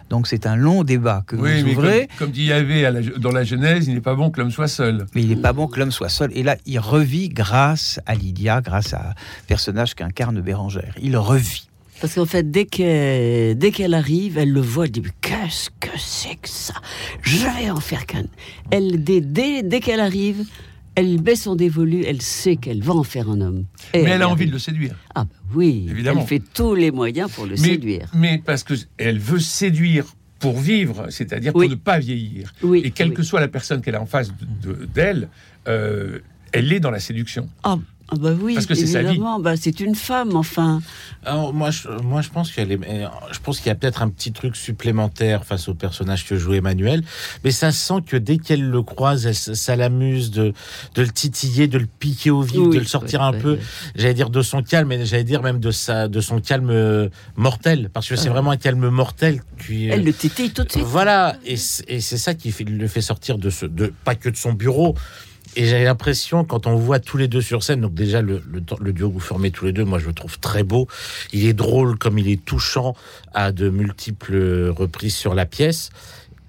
Donc 0.10 0.28
c'est 0.28 0.48
un 0.48 0.56
long 0.56 0.84
débat 0.84 1.24
que 1.28 1.36
oui, 1.36 1.62
vous 1.62 1.72
ouvrez. 1.72 2.10
Comme, 2.18 2.32
dit 2.32 2.46
Yahvé 2.46 2.90
dans 3.18 3.32
la 3.32 3.44
Genèse, 3.44 3.88
il 3.88 3.94
n'est 3.94 4.02
pas 4.02 4.16
bon 4.16 4.32
que 4.32 4.42
l'homme 4.42 4.52
soit 4.52 4.68
seul. 4.68 5.06
Mais 5.14 5.22
il 5.22 5.30
n'est 5.30 5.36
pas 5.36 5.54
bon 5.54 5.68
que 5.68 5.80
l'homme 5.80 5.92
soit 5.92 6.10
seul. 6.10 6.32
Et 6.34 6.44
là, 6.44 6.56
il 6.66 6.80
revit 6.80 7.30
grâce 7.30 8.00
à 8.06 8.16
Lydia, 8.16 8.62
grâce 8.62 8.94
à 8.94 9.12
un 9.12 9.14
personnage 9.48 9.94
qu'incarne 9.94 10.42
Bérangère. 10.42 10.96
Il 11.02 11.16
revit. 11.18 11.67
Parce 12.00 12.14
qu'en 12.14 12.26
fait, 12.26 12.50
dès 12.50 12.66
qu'elle, 12.66 13.58
dès 13.58 13.72
qu'elle 13.72 13.94
arrive, 13.94 14.38
elle 14.38 14.52
le 14.52 14.62
voit, 14.62 14.86
elle 14.86 14.92
dit 14.92 15.04
Qu'est-ce 15.22 15.70
que 15.80 15.98
c'est 15.98 16.36
que 16.36 16.50
ça? 16.50 16.76
Je 17.22 17.38
vais 17.38 17.70
en 17.70 17.80
faire 17.80 18.06
qu'un. 18.06 18.26
Elle, 18.72 19.04
dès, 19.04 19.22
dès, 19.22 19.80
qu'elle 19.80 20.00
arrive, 20.00 20.46
elle 20.96 21.20
baisse 21.20 21.44
son 21.44 21.56
dévolu, 21.56 22.04
elle 22.06 22.22
sait 22.22 22.56
qu'elle 22.56 22.84
va 22.84 22.94
en 22.94 23.04
faire 23.04 23.30
un 23.30 23.42
homme. 23.42 23.66
mais 23.94 24.02
elle, 24.04 24.22
a 24.22 24.30
envie 24.30 24.46
de 24.46 24.52
le 24.52 24.60
séduire. 24.60 24.96
Ah, 25.16 25.24
bah 25.24 25.30
oui, 25.56 25.88
Évidemment. 25.90 26.22
elle 26.22 26.28
fait 26.28 26.42
tous 26.54 26.76
les 26.76 26.92
moyens 26.92 27.32
pour 27.32 27.46
le 27.46 27.56
séduire. 27.56 28.10
Mais 28.14 28.42
parce 28.44 28.64
qu'elle 28.64 29.20
veut 29.20 29.40
séduire 29.40 30.06
pour 30.40 30.60
vivre, 30.60 31.08
c'est-à-dire 31.10 31.52
pour 31.52 31.68
ne 31.68 31.76
pas 31.76 32.00
vieillir. 32.00 32.54
Et 32.76 32.92
quelle 32.92 33.14
que 33.14 33.24
soit 33.24 33.40
la 33.40 33.48
personne 33.48 33.82
qu'elle 33.82 33.96
a 33.96 34.02
en 34.02 34.06
face 34.06 34.32
d'elle, 34.94 35.30
euh, 35.68 36.20
elle 36.52 36.72
est 36.72 36.80
dans 36.80 36.92
la 36.92 37.00
séduction. 37.00 37.50
Ah, 37.64 37.78
ah 38.10 38.16
bah 38.18 38.32
oui, 38.42 38.54
parce 38.54 38.66
que 38.66 38.76
c'est 38.76 38.88
sa 38.88 39.04
vie. 39.04 39.20
Bah 39.42 39.58
c'est 39.58 39.82
une 39.82 39.96
femme, 39.96 40.36
enfin. 40.36 40.82
Alors 41.26 41.54
moi, 41.54 41.72
je, 41.72 41.90
moi, 42.04 42.22
je 42.22 42.30
pense 42.30 42.52
qu'elle 42.52 42.72
est, 42.72 42.80
je 43.32 43.40
pense 43.40 43.58
qu'il 43.58 43.68
y 43.68 43.70
a 43.70 43.76
peut-être 43.76 44.02
un 44.02 44.10
petit 44.10 44.32
truc 44.32 44.56
supplémentaire 44.56 45.44
face 45.44 45.68
au 45.68 45.74
personnage 45.74 46.26
que 46.26 46.38
joue 46.38 46.54
Emmanuel, 46.54 47.04
mais 47.44 47.52
ça 47.52 47.74
sent 47.74 48.02
que 48.06 48.16
dès 48.16 48.38
qu'elle 48.38 48.70
le 48.70 48.82
croise, 48.82 49.30
ça 49.34 49.76
l'amuse 49.76 50.32
de, 50.32 50.54
de 50.96 51.02
le 51.02 51.10
titiller, 51.10 51.68
de 51.68 51.78
le 51.78 51.86
piquer 51.86 52.32
au 52.32 52.42
vif, 52.42 52.70
de 52.70 52.80
le 52.80 52.86
sortir 52.86 53.22
un 53.22 53.34
peu, 53.34 53.60
j'allais 53.96 54.14
dire 54.14 54.30
de 54.30 54.42
son 54.42 54.64
calme, 54.64 54.88
mais 54.88 55.06
j'allais 55.06 55.26
dire 55.26 55.44
même 55.44 55.60
de 55.60 55.72
sa, 55.72 56.08
de 56.08 56.22
son 56.22 56.40
calme 56.40 56.70
euh, 56.70 57.10
mortel, 57.36 57.90
parce 57.92 58.08
que 58.08 58.16
c'est 58.16 58.30
vraiment 58.30 58.52
un 58.52 58.58
calme 58.58 58.88
mortel. 58.88 59.42
Qui, 59.66 59.88
Elle 59.88 60.06
le 60.06 60.14
titille 60.14 60.52
tout 60.52 60.64
de 60.64 60.72
suite. 60.72 60.84
Voilà, 60.84 61.36
et 61.46 61.58
c'est 61.58 62.00
ça 62.00 62.34
qui 62.34 62.52
fait, 62.52 62.64
le 62.64 62.88
fait 62.88 63.02
sortir 63.02 63.38
de 63.38 63.50
ce, 63.50 63.66
de 63.66 63.92
pas 64.06 64.16
que 64.16 64.30
de 64.30 64.38
son 64.38 64.54
bureau, 64.54 64.96
et 65.58 65.66
j'ai 65.66 65.84
l'impression, 65.84 66.44
quand 66.44 66.68
on 66.68 66.76
voit 66.76 67.00
tous 67.00 67.18
les 67.18 67.28
deux 67.28 67.42
sur 67.42 67.64
scène, 67.64 67.82
donc 67.82 67.96
déjà 67.96 68.22
le, 68.22 68.44
le, 68.80 68.94
duo 68.94 69.10
que 69.10 69.14
vous 69.16 69.20
formez 69.20 69.50
tous 69.50 69.66
les 69.66 69.72
deux, 69.72 69.86
moi 69.86 69.98
je 69.98 70.06
le 70.06 70.14
trouve 70.14 70.38
très 70.38 70.62
beau. 70.62 70.88
Il 71.34 71.48
est 71.48 71.54
drôle 71.54 71.98
comme 71.98 72.20
il 72.20 72.30
est 72.30 72.46
touchant 72.46 72.96
à 73.34 73.52
de 73.52 73.68
multiples 73.68 74.70
reprises 74.70 75.16
sur 75.16 75.34
la 75.34 75.48
pièce. 75.48 75.90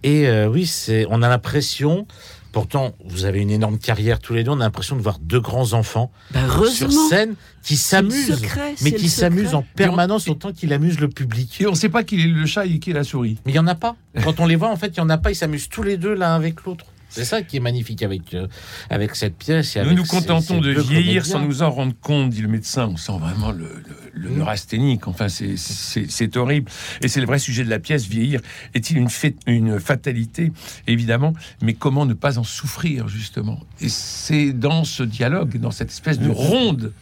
Et 0.02 0.28
euh, 0.28 0.46
oui, 0.46 0.66
c'est, 0.66 1.06
on 1.08 1.22
a 1.22 1.28
l'impression, 1.30 2.06
pourtant 2.52 2.92
vous 3.02 3.24
avez 3.24 3.40
une 3.40 3.50
énorme 3.50 3.78
carrière 3.78 4.18
tous 4.18 4.34
les 4.34 4.44
deux, 4.44 4.50
on 4.50 4.60
a 4.60 4.64
l'impression 4.64 4.94
de 4.94 5.00
voir 5.00 5.18
deux 5.20 5.40
grands 5.40 5.72
enfants 5.72 6.12
bah, 6.32 6.40
sur 6.70 6.92
scène 6.92 7.34
qui 7.62 7.78
s'amusent, 7.78 8.42
mais 8.82 8.92
qui 8.92 9.08
s'amusent 9.08 9.54
en 9.54 9.64
permanence 9.74 10.28
autant 10.28 10.52
qu'il 10.52 10.70
amuse 10.74 11.00
le 11.00 11.08
public. 11.08 11.62
Et 11.62 11.66
on 11.66 11.70
ne 11.70 11.76
sait 11.76 11.88
pas 11.88 12.04
qui 12.04 12.20
est 12.20 12.26
le 12.26 12.44
chat 12.44 12.66
et 12.66 12.78
qui 12.78 12.90
est 12.90 12.94
la 12.94 13.04
souris. 13.04 13.38
Mais 13.46 13.52
il 13.52 13.54
y 13.54 13.58
en 13.58 13.66
a 13.68 13.74
pas. 13.74 13.96
Quand 14.22 14.38
on 14.38 14.44
les 14.44 14.56
voit, 14.56 14.68
en 14.68 14.76
fait, 14.76 14.88
il 14.88 14.98
y 14.98 15.00
en 15.00 15.08
a 15.08 15.16
pas. 15.16 15.30
Ils 15.30 15.36
s'amusent 15.36 15.70
tous 15.70 15.82
les 15.82 15.96
deux 15.96 16.12
l'un 16.12 16.34
avec 16.34 16.62
l'autre. 16.64 16.84
C'est 17.08 17.24
ça 17.24 17.42
qui 17.42 17.56
est 17.56 17.60
magnifique 17.60 18.02
avec, 18.02 18.34
euh, 18.34 18.46
avec 18.90 19.16
cette 19.16 19.36
pièce. 19.36 19.76
nous 19.76 19.94
nous 19.94 20.04
contentons 20.04 20.60
de 20.60 20.70
vieillir 20.70 21.24
sans 21.24 21.40
nous 21.40 21.62
en 21.62 21.70
rendre 21.70 21.94
compte, 22.00 22.30
dit 22.30 22.42
le 22.42 22.48
médecin. 22.48 22.88
On 22.92 22.96
sent 22.96 23.18
vraiment 23.18 23.50
le, 23.50 23.82
le, 24.12 24.30
mm. 24.30 24.36
neurasthénique. 24.36 25.08
Enfin, 25.08 25.28
c'est 25.28 26.36
horrible. 26.36 26.70
Et 27.00 27.08
c'est 27.08 27.20
le 27.20 27.26
vrai 27.26 27.38
sujet 27.38 27.64
de 27.64 27.70
la 27.70 27.78
pièce. 27.78 28.06
Vieillir 28.06 28.40
est-il 28.74 28.98
une, 28.98 29.08
une 29.46 29.80
fatalité? 29.80 30.52
Évidemment. 30.86 31.32
Mais 31.62 31.74
comment 31.74 32.06
ne 32.06 32.14
pas 32.14 32.38
en 32.38 32.44
souffrir, 32.44 33.08
justement? 33.08 33.60
Et 33.80 33.88
c'est 33.88 34.52
dans 34.52 34.84
ce 34.84 35.02
dialogue, 35.02 35.58
dans 35.58 35.70
cette 35.70 35.90
espèce 35.90 36.18
de 36.18 36.28
mm. 36.28 36.32
ronde 36.32 36.92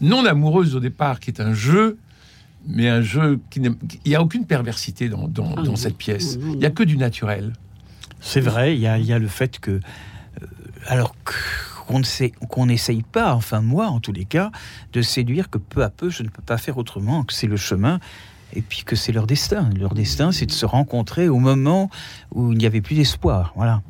non 0.00 0.24
amoureuse 0.24 0.76
au 0.76 0.80
départ, 0.80 1.20
qui 1.20 1.30
est 1.30 1.40
un 1.40 1.54
jeu 1.54 1.98
mais 2.66 2.88
un 2.88 3.00
jeu 3.00 3.40
qui 3.50 3.60
Il 4.04 4.08
n'y 4.08 4.14
a 4.14 4.22
aucune 4.22 4.44
perversité 4.44 5.08
dans, 5.08 5.26
dans, 5.26 5.54
ah 5.56 5.62
dans 5.62 5.76
cette 5.76 5.96
pièce. 5.96 6.38
Il 6.42 6.58
n'y 6.58 6.66
a 6.66 6.70
que 6.70 6.82
du 6.82 6.98
naturel. 6.98 7.52
C'est 8.20 8.40
vrai, 8.40 8.74
il 8.74 8.80
y 8.80 8.86
a, 8.86 9.18
le 9.18 9.28
fait 9.28 9.58
que, 9.60 9.70
euh, 9.72 9.80
alors 10.86 11.14
qu'on 11.24 12.02
qu'on 12.48 12.66
n'essaye 12.66 13.02
pas, 13.02 13.34
enfin 13.34 13.60
moi 13.62 13.86
en 13.86 13.98
tous 14.00 14.12
les 14.12 14.24
cas, 14.26 14.50
de 14.92 15.00
séduire 15.02 15.48
que 15.48 15.56
peu 15.58 15.82
à 15.82 15.88
peu 15.90 16.10
je 16.10 16.22
ne 16.22 16.28
peux 16.28 16.42
pas 16.42 16.58
faire 16.58 16.76
autrement, 16.78 17.22
que 17.24 17.32
c'est 17.32 17.46
le 17.46 17.56
chemin 17.56 17.98
et 18.52 18.60
puis 18.62 18.82
que 18.84 18.94
c'est 18.96 19.12
leur 19.12 19.26
destin. 19.26 19.70
Leur 19.78 19.94
destin, 19.94 20.30
c'est 20.32 20.46
de 20.46 20.52
se 20.52 20.66
rencontrer 20.66 21.28
au 21.28 21.38
moment 21.38 21.90
où 22.34 22.52
il 22.52 22.58
n'y 22.58 22.66
avait 22.66 22.80
plus 22.82 22.94
d'espoir. 22.96 23.52
Voilà. 23.56 23.82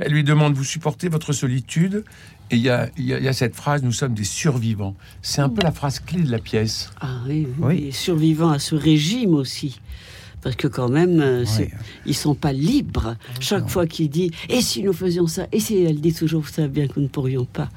Elle 0.00 0.12
lui 0.12 0.24
demande 0.24 0.54
Vous 0.54 0.64
supportez 0.64 1.08
votre 1.08 1.32
solitude? 1.32 2.04
Et 2.50 2.56
il 2.56 2.62
y 2.62 2.70
a, 2.70 2.88
il 2.96 3.04
y 3.04 3.12
a- 3.14 3.18
il 3.18 3.24
y 3.24 3.28
a 3.28 3.32
cette 3.32 3.54
phrase 3.56 3.82
Nous 3.82 3.92
sommes 3.92 4.14
des 4.14 4.24
survivants. 4.24 4.94
C'est 5.22 5.40
un 5.42 5.48
peu 5.50 5.62
la 5.62 5.72
phrase 5.72 6.00
clé 6.00 6.22
de 6.22 6.30
la 6.30 6.38
pièce. 6.38 6.90
Ah 7.00 7.18
oui, 7.26 7.46
oui, 7.58 7.66
Oui. 7.66 7.84
et 7.88 7.92
survivant 7.92 8.50
à 8.50 8.58
ce 8.58 8.74
régime 8.74 9.34
aussi. 9.34 9.80
Parce 10.42 10.54
que 10.56 10.68
quand 10.68 10.88
même, 10.88 11.20
euh, 11.20 11.44
Ouais. 11.58 11.70
ils 12.06 12.14
sont 12.14 12.34
pas 12.36 12.52
libres. 12.52 13.16
Chaque 13.40 13.68
fois 13.68 13.86
qu'il 13.86 14.08
dit 14.10 14.30
et 14.48 14.60
si 14.62 14.82
nous 14.82 14.92
faisions 14.92 15.26
ça, 15.26 15.46
et 15.50 15.58
si 15.60 15.78
elle 15.82 16.00
dit 16.00 16.12
toujours 16.12 16.42
vous 16.42 16.48
savez 16.52 16.68
bien 16.68 16.86
que 16.86 16.94
nous 16.96 17.02
ne 17.04 17.08
pourrions 17.08 17.46
pas. 17.46 17.68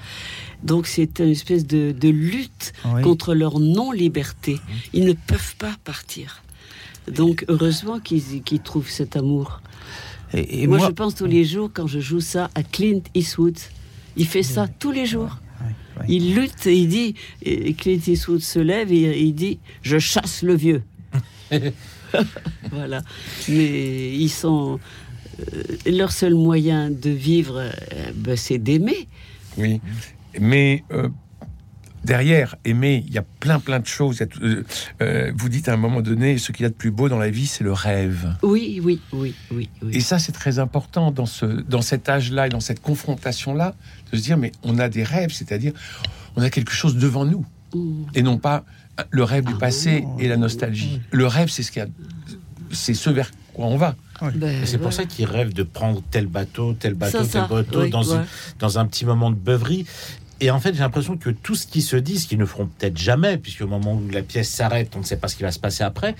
Donc 0.64 0.86
c'est 0.86 1.20
une 1.20 1.30
espèce 1.30 1.66
de, 1.66 1.92
de 1.98 2.10
lutte 2.10 2.74
Oui. 2.94 3.02
contre 3.02 3.34
leur 3.34 3.60
non-liberté. 3.60 4.60
Ils 4.94 5.06
ne 5.06 5.14
peuvent 5.14 5.56
pas 5.58 5.76
partir. 5.84 6.44
Donc 7.12 7.44
heureusement 7.48 8.00
qu'ils 8.00 8.44
trouvent 8.64 8.90
cet 8.90 9.16
amour. 9.16 9.62
Et, 10.34 10.62
et 10.64 10.68
moi, 10.68 10.78
moi, 10.78 10.88
je 10.90 10.92
pense 10.94 11.16
tous 11.16 11.26
les 11.26 11.44
jours 11.46 11.72
quand 11.74 11.88
je 11.88 12.00
joue 12.00 12.20
ça 12.22 12.52
à 12.54 12.62
Clint 12.62 13.02
Eastwood. 13.16 13.58
Il 14.16 14.28
fait 14.28 14.44
ça 14.44 14.68
tous 14.68 14.92
les 14.92 15.08
jours. 15.08 15.38
Il 16.08 16.36
lutte 16.36 16.68
et 16.68 16.78
il 16.78 16.88
dit, 16.88 17.16
et 17.42 17.74
Clint 17.74 18.00
Eastwood 18.06 18.42
se 18.42 18.60
lève 18.60 18.92
et 18.92 19.20
il 19.22 19.34
dit, 19.34 19.58
je 19.82 19.98
chasse 19.98 20.44
le 20.44 20.56
vieux. 20.56 20.84
voilà. 22.72 23.02
Mais 23.48 24.12
ils 24.12 24.30
sont, 24.30 24.80
euh, 25.40 25.64
leur 25.86 26.12
seul 26.12 26.34
moyen 26.34 26.90
de 26.90 27.10
vivre, 27.10 27.60
euh, 27.60 28.12
ben, 28.16 28.36
c'est 28.36 28.58
d'aimer. 28.58 29.08
Oui. 29.58 29.82
Mais 30.40 30.84
euh, 30.92 31.10
derrière, 32.04 32.56
aimer, 32.66 33.04
il 33.08 33.14
y 33.14 33.18
a 33.18 33.26
plein, 33.40 33.60
plein 33.60 33.80
de 33.80 33.86
choses. 33.86 34.24
Vous 35.00 35.50
dites 35.50 35.68
à 35.70 35.74
un 35.74 35.78
moment 35.78 36.02
donné 36.02 36.38
Ce 36.38 36.52
qu'il 36.52 36.64
y 36.64 36.66
a 36.66 36.70
de 36.70 36.76
plus 36.76 36.92
beau 36.92 37.10
dans 37.10 37.18
la 37.18 37.30
vie, 37.30 37.48
c'est 37.48 37.64
le 37.64 37.74
rêve. 37.74 38.36
Oui, 38.44 38.80
oui, 38.84 39.02
oui, 39.12 39.34
oui, 39.52 39.70
oui. 39.82 39.90
Et 39.96 40.02
ça, 40.02 40.20
c'est 40.20 40.32
très 40.32 40.60
important 40.60 41.12
dans, 41.12 41.26
ce, 41.26 41.46
dans 41.46 41.82
cet 41.82 42.10
âge-là 42.10 42.48
et 42.48 42.50
dans 42.50 42.60
cette 42.60 42.82
confrontation-là, 42.82 43.76
de 44.12 44.18
se 44.18 44.22
dire, 44.22 44.38
mais 44.38 44.52
on 44.64 44.78
a 44.80 44.90
des 44.90 45.04
rêves, 45.04 45.32
c'est-à-dire, 45.32 45.74
on 46.36 46.42
a 46.42 46.50
quelque 46.50 46.72
chose 46.72 46.96
devant 46.96 47.26
nous, 47.26 47.46
Mm. 47.74 48.06
et 48.16 48.22
non 48.22 48.38
pas 48.38 48.66
le 49.10 49.24
rêve 49.24 49.46
du 49.46 49.54
Ah 49.56 49.60
passé 49.60 50.02
non. 50.02 50.18
et 50.20 50.28
la 50.28 50.38
nostalgie. 50.38 51.02
Le 51.12 51.28
rêve, 51.28 51.50
c'est 51.50 51.64
ce 51.64 51.72
qu'il 51.72 51.82
y 51.82 51.86
a, 51.86 51.90
c'est 52.72 52.94
ce 52.94 53.10
vers 53.10 53.32
quoi 53.54 53.66
on 53.68 53.78
va. 53.78 53.96
Ben, 54.36 54.66
c'est 54.66 54.78
pour 54.78 54.88
ouais. 54.88 54.92
ça 54.92 55.06
qu'ils 55.06 55.26
rêvent 55.26 55.54
de 55.54 55.64
prendre 55.64 56.02
tel 56.12 56.28
bateau, 56.28 56.74
tel 56.74 56.94
bateau, 56.94 57.12
Ça, 57.20 57.24
tel 57.24 57.30
ça, 57.30 57.48
bateau 57.48 57.82
oui, 57.84 57.90
dans, 57.90 58.04
ouais. 58.04 58.16
une- 58.18 58.26
dans 58.60 58.78
un 58.80 58.86
petit 58.86 59.06
moment 59.06 59.30
de 59.32 59.36
beuverie. 59.38 59.86
Et 60.42 60.52
en 60.52 60.60
fait, 60.60 60.74
j'ai 60.74 60.80
l'impression 60.80 61.18
que 61.18 61.30
tout 61.30 61.56
ce 61.56 61.68
qu'ils 61.68 61.84
se 61.84 61.96
disent, 61.98 62.26
qu'ils 62.26 62.38
ne 62.38 62.46
feront 62.46 62.68
peut-être 62.68 62.98
jamais, 62.98 63.38
puisque 63.38 63.62
au 63.62 63.68
moment 63.68 63.94
où 63.96 64.10
la 64.10 64.22
pièce 64.22 64.50
s'arrête, 64.50 64.94
on 64.96 65.00
ne 65.00 65.04
sait 65.04 65.18
pas 65.18 65.28
ce 65.28 65.36
qui 65.36 65.44
va 65.44 65.52
se 65.52 65.60
passer 65.60 65.84
après. 65.84 66.16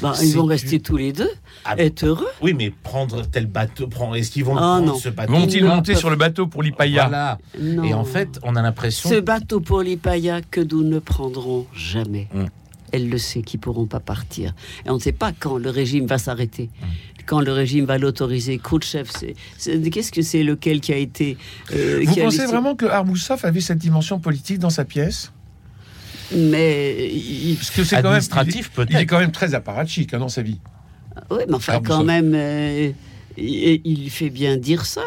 Ben, 0.00 0.12
ils 0.22 0.34
vont 0.36 0.44
rester 0.44 0.80
tous 0.80 0.96
les 0.98 1.12
deux, 1.12 1.30
Ah, 1.64 1.74
être 1.78 2.04
heureux. 2.04 2.28
oui, 2.42 2.52
mais 2.54 2.70
prendre 2.70 3.22
tel 3.26 3.46
bateau, 3.46 3.86
prendre, 3.88 4.14
est-ce 4.16 4.30
qu'ils 4.30 4.44
vont 4.44 4.56
Ah, 4.56 4.60
prendre 4.60 4.86
non. 4.88 4.94
ce 4.98 5.08
bateau 5.08 5.32
Vont-ils 5.32 5.64
non, 5.64 5.76
monter 5.76 5.94
sur 5.94 6.10
le 6.10 6.16
bateau 6.16 6.46
pour 6.46 6.62
l'Ipaya 6.62 7.08
Voilà. 7.08 7.38
Et 7.84 7.94
en 7.94 8.04
fait, 8.04 8.38
on 8.42 8.56
a 8.56 8.62
l'impression. 8.62 9.08
Ce 9.08 9.20
bateau 9.20 9.60
pour 9.60 9.80
l'Ipaya 9.82 10.40
que 10.42 10.60
nous 10.60 10.82
ne 10.82 10.98
prendrons 10.98 11.66
jamais. 11.74 12.28
Mm. 12.34 12.44
Elle 12.92 13.08
le 13.08 13.18
sait 13.18 13.42
qu'ils 13.42 13.58
pourront 13.60 13.86
pas 13.86 14.00
partir. 14.00 14.54
Et 14.86 14.90
on 14.90 14.94
ne 14.94 15.00
sait 15.00 15.12
pas 15.12 15.32
quand 15.38 15.56
le 15.58 15.70
régime 15.70 16.06
va 16.06 16.18
s'arrêter. 16.18 16.68
Quand 17.26 17.40
le 17.40 17.52
régime 17.52 17.84
va 17.84 17.98
l'autoriser. 17.98 18.58
Khrouchtchev, 18.58 19.08
qu'est-ce 19.90 20.12
que 20.12 20.22
c'est 20.22 20.42
lequel 20.42 20.80
qui 20.80 20.92
a 20.92 20.96
été. 20.96 21.36
euh, 21.72 22.02
Vous 22.04 22.12
qui 22.14 22.20
a 22.20 22.24
pensez 22.24 22.38
laissé- 22.38 22.50
vraiment 22.50 22.74
que 22.74 22.84
Armoussaf 22.86 23.44
avait 23.44 23.60
cette 23.60 23.78
dimension 23.78 24.18
politique 24.20 24.58
dans 24.58 24.70
sa 24.70 24.84
pièce? 24.84 25.32
Mais. 26.34 27.10
il- 27.12 27.56
Parce 27.56 27.70
que 27.70 27.84
c'est 27.84 27.96
quand 27.96 28.02
même 28.02 28.12
Administratif, 28.14 28.54
il 28.76 28.80
est- 28.80 28.84
Il 28.84 28.90
est 28.90 28.94
peut-être. 28.96 29.08
quand 29.08 29.18
même 29.20 29.32
très 29.32 29.54
apparatchik 29.54 30.14
hein, 30.14 30.18
dans 30.18 30.28
sa 30.28 30.42
vie. 30.42 30.60
Oui, 31.30 31.40
mais 31.48 31.54
enfin, 31.54 31.80
quand 31.84 32.04
même, 32.04 32.32
euh, 32.34 32.90
il, 33.36 33.80
il 33.84 34.10
fait 34.10 34.30
bien 34.30 34.56
dire 34.56 34.86
ça. 34.86 35.02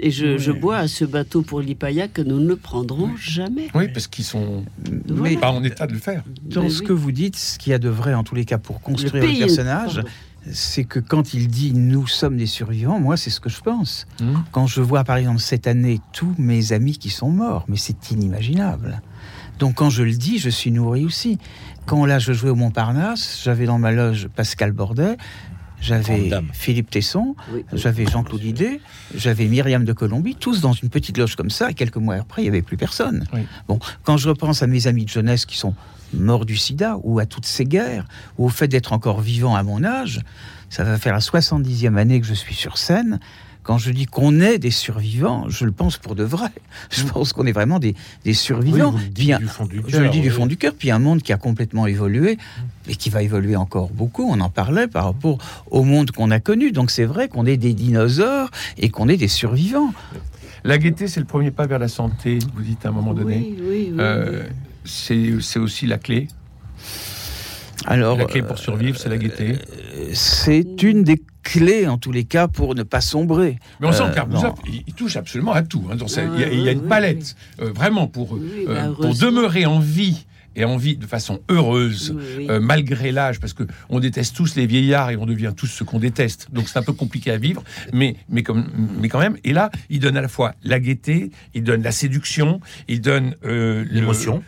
Et 0.00 0.10
je, 0.10 0.38
je 0.38 0.52
bois 0.52 0.78
à 0.78 0.88
ce 0.88 1.04
bateau 1.04 1.42
pour 1.42 1.60
l'Ipaya 1.60 2.08
que 2.08 2.22
nous 2.22 2.40
ne 2.40 2.54
prendrons 2.54 3.10
jamais. 3.16 3.68
Oui, 3.74 3.88
parce 3.88 4.06
qu'ils 4.06 4.24
sont 4.24 4.64
mais 5.08 5.36
pas 5.36 5.50
en 5.50 5.62
état 5.64 5.86
de 5.86 5.92
le 5.92 5.98
faire. 5.98 6.22
dans 6.44 6.62
Mais 6.62 6.70
ce 6.70 6.80
oui. 6.80 6.86
que 6.86 6.92
vous 6.92 7.12
dites, 7.12 7.36
ce 7.36 7.58
qu'il 7.58 7.72
y 7.72 7.74
a 7.74 7.78
de 7.78 7.88
vrai 7.88 8.14
en 8.14 8.24
tous 8.24 8.34
les 8.34 8.44
cas 8.44 8.58
pour 8.58 8.80
construire 8.80 9.24
le, 9.24 9.38
personnage, 9.38 9.96
pardon. 9.96 10.08
c'est 10.50 10.84
que 10.84 11.00
quand 11.00 11.34
il 11.34 11.48
dit 11.48 11.72
nous 11.74 12.06
sommes 12.06 12.36
des 12.36 12.46
survivants, 12.46 13.00
moi 13.00 13.16
c'est 13.16 13.30
ce 13.30 13.40
que 13.40 13.50
je 13.50 13.60
pense. 13.60 14.06
Hmm. 14.20 14.36
Quand 14.50 14.66
je 14.66 14.80
vois 14.80 15.04
par 15.04 15.16
exemple 15.16 15.40
cette 15.40 15.66
année 15.66 16.00
tous 16.12 16.34
mes 16.38 16.72
amis 16.72 16.96
qui 16.96 17.10
sont 17.10 17.30
morts, 17.30 17.64
mais 17.68 17.76
c'est 17.76 18.10
inimaginable. 18.10 19.02
Donc 19.58 19.74
quand 19.74 19.90
je 19.90 20.02
le 20.02 20.12
dis, 20.12 20.38
je 20.38 20.48
suis 20.48 20.70
nourri 20.70 21.04
aussi. 21.04 21.38
Quand 21.86 22.06
là 22.06 22.18
je 22.18 22.32
jouais 22.32 22.50
au 22.50 22.54
Montparnasse, 22.54 23.40
j'avais 23.44 23.66
dans 23.66 23.78
ma 23.78 23.90
loge 23.90 24.28
Pascal 24.34 24.72
Bordet, 24.72 25.16
j'avais. 25.82 26.30
Philippe 26.52 26.90
Tesson, 26.90 27.34
Oui. 27.52 27.64
j'avais 27.72 28.06
Jean-Claude 28.06 28.42
Idé, 28.44 28.80
j'avais 29.14 29.46
Myriam 29.46 29.84
de 29.84 29.92
Colombie, 29.92 30.34
tous 30.36 30.60
dans 30.60 30.72
une 30.72 30.88
petite 30.88 31.18
loge 31.18 31.36
comme 31.36 31.50
ça, 31.50 31.70
et 31.70 31.74
quelques 31.74 31.96
mois 31.96 32.14
après, 32.16 32.42
il 32.42 32.44
n'y 32.44 32.48
avait 32.50 32.62
plus 32.62 32.76
personne. 32.76 33.24
Oui. 33.34 33.40
Bon, 33.68 33.78
quand 34.04 34.16
je 34.16 34.28
repense 34.28 34.62
à 34.62 34.66
mes 34.66 34.86
amis 34.86 35.04
de 35.04 35.10
jeunesse 35.10 35.44
qui 35.44 35.58
sont 35.58 35.74
morts 36.14 36.46
du 36.46 36.56
sida, 36.56 36.96
ou 37.02 37.18
à 37.18 37.26
toutes 37.26 37.46
ces 37.46 37.64
guerres, 37.64 38.06
ou 38.38 38.46
au 38.46 38.48
fait 38.48 38.68
d'être 38.68 38.92
encore 38.92 39.20
vivant 39.20 39.54
à 39.56 39.62
mon 39.62 39.82
âge, 39.84 40.20
ça 40.70 40.84
va 40.84 40.96
faire 40.98 41.12
la 41.14 41.20
70e 41.20 41.96
année 41.96 42.20
que 42.20 42.26
je 42.26 42.34
suis 42.34 42.54
sur 42.54 42.78
scène. 42.78 43.18
Quand 43.64 43.78
je 43.78 43.92
dis 43.92 44.06
qu'on 44.06 44.40
est 44.40 44.58
des 44.58 44.72
survivants, 44.72 45.48
je 45.48 45.64
le 45.64 45.70
pense 45.70 45.96
pour 45.96 46.16
de 46.16 46.24
vrai. 46.24 46.48
Je 46.90 47.04
pense 47.04 47.32
qu'on 47.32 47.46
est 47.46 47.52
vraiment 47.52 47.78
des, 47.78 47.94
des 48.24 48.34
survivants. 48.34 48.86
Oui, 48.86 48.92
vous 48.92 48.98
le 48.98 49.04
dites 49.04 49.14
Puis 49.14 49.32
un- 49.34 49.38
du 49.38 49.46
fond 49.46 49.66
du 49.66 49.80
je 49.86 49.98
le 49.98 50.08
dis 50.08 50.20
du 50.20 50.30
fond 50.32 50.46
du 50.46 50.56
cœur. 50.56 50.74
Puis 50.76 50.90
un 50.90 50.98
monde 50.98 51.22
qui 51.22 51.32
a 51.32 51.36
complètement 51.36 51.86
évolué 51.86 52.38
et 52.88 52.96
qui 52.96 53.10
va 53.10 53.22
évoluer 53.22 53.56
encore 53.56 53.90
beaucoup. 53.90 54.26
On 54.30 54.40
en 54.40 54.50
parlait 54.50 54.88
par 54.88 55.04
rapport 55.04 55.38
au 55.70 55.82
monde 55.84 56.10
qu'on 56.10 56.30
a 56.30 56.40
connu. 56.40 56.72
Donc 56.72 56.90
c'est 56.90 57.04
vrai 57.04 57.28
qu'on 57.28 57.46
est 57.46 57.56
des 57.56 57.74
dinosaures 57.74 58.50
et 58.78 58.88
qu'on 58.90 59.08
est 59.08 59.16
des 59.16 59.28
survivants. 59.28 59.92
La 60.64 60.78
gaieté, 60.78 61.08
c'est 61.08 61.20
le 61.20 61.26
premier 61.26 61.50
pas 61.50 61.66
vers 61.66 61.78
la 61.80 61.88
santé, 61.88 62.38
vous 62.54 62.62
dites 62.62 62.86
à 62.86 62.90
un 62.90 62.92
moment 62.92 63.14
donné. 63.14 63.36
Oui, 63.36 63.56
oui, 63.60 63.88
oui. 63.92 63.96
Euh, 63.98 64.44
c'est 64.84 65.58
aussi 65.58 65.86
la 65.86 65.98
clé. 65.98 66.28
Alors, 67.84 68.16
La 68.16 68.26
clé 68.26 68.42
pour 68.42 68.58
survivre, 68.58 68.96
c'est 68.98 69.08
la 69.08 69.16
gaieté. 69.18 69.54
euh, 69.54 70.10
c'est 70.14 70.82
une 70.84 71.02
des 71.02 71.20
clés 71.42 71.88
en 71.88 71.98
tous 71.98 72.12
les 72.12 72.22
cas 72.22 72.46
pour 72.46 72.76
ne 72.76 72.84
pas 72.84 73.00
sombrer. 73.00 73.58
Mais 73.80 73.88
on 73.88 73.92
sent 73.92 74.04
Euh, 74.04 74.50
il, 74.68 74.84
il 74.86 74.94
touche 74.94 75.16
absolument 75.16 75.52
à 75.52 75.62
tout. 75.62 75.82
hein, 75.90 75.96
Ah, 76.00 76.20
il, 76.36 76.40
y 76.40 76.44
a, 76.44 76.52
il 76.52 76.60
y 76.60 76.68
a 76.68 76.72
une 76.72 76.82
oui, 76.82 76.88
palette, 76.88 77.34
euh, 77.60 77.72
vraiment, 77.74 78.06
pour, 78.06 78.32
Oui, 78.34 78.66
euh, 78.68 78.74
bah, 78.88 78.94
pour 78.94 79.14
demeurer 79.16 79.66
en 79.66 79.80
vie 79.80 80.26
et 80.56 80.64
en 80.64 80.76
vie 80.76 80.96
de 80.96 81.06
façon 81.06 81.40
heureuse. 81.48 82.14
Oui, 82.16 82.22
oui. 82.38 82.46
euh, 82.50 82.60
malgré 82.60 83.12
l'âge, 83.12 83.40
parce 83.40 83.52
que 83.52 83.64
on 83.88 84.00
déteste 84.00 84.34
tous 84.36 84.54
les 84.56 84.66
vieillards 84.66 85.10
et 85.10 85.16
on 85.16 85.26
devient 85.26 85.52
tous 85.56 85.66
ce 85.66 85.84
qu'on 85.84 85.98
déteste. 85.98 86.48
Donc 86.52 86.68
c'est 86.68 86.78
un 86.78 86.82
peu 86.82 86.92
compliqué 86.92 87.30
à 87.30 87.36
vivre, 87.38 87.62
mais 87.92 88.16
mais 88.28 88.42
comme 88.42 88.66
mais 89.00 89.08
quand 89.08 89.20
même. 89.20 89.36
Et 89.44 89.52
là, 89.52 89.70
il 89.90 90.00
donne 90.00 90.16
à 90.16 90.22
la 90.22 90.28
fois 90.28 90.54
la 90.62 90.78
gaieté, 90.80 91.30
il 91.54 91.62
donne 91.64 91.82
la 91.82 91.92
séduction, 91.92 92.60
il 92.88 93.00
donne 93.00 93.34
euh, 93.44 93.84
le- 93.84 93.90
L'émotion. 94.00 94.42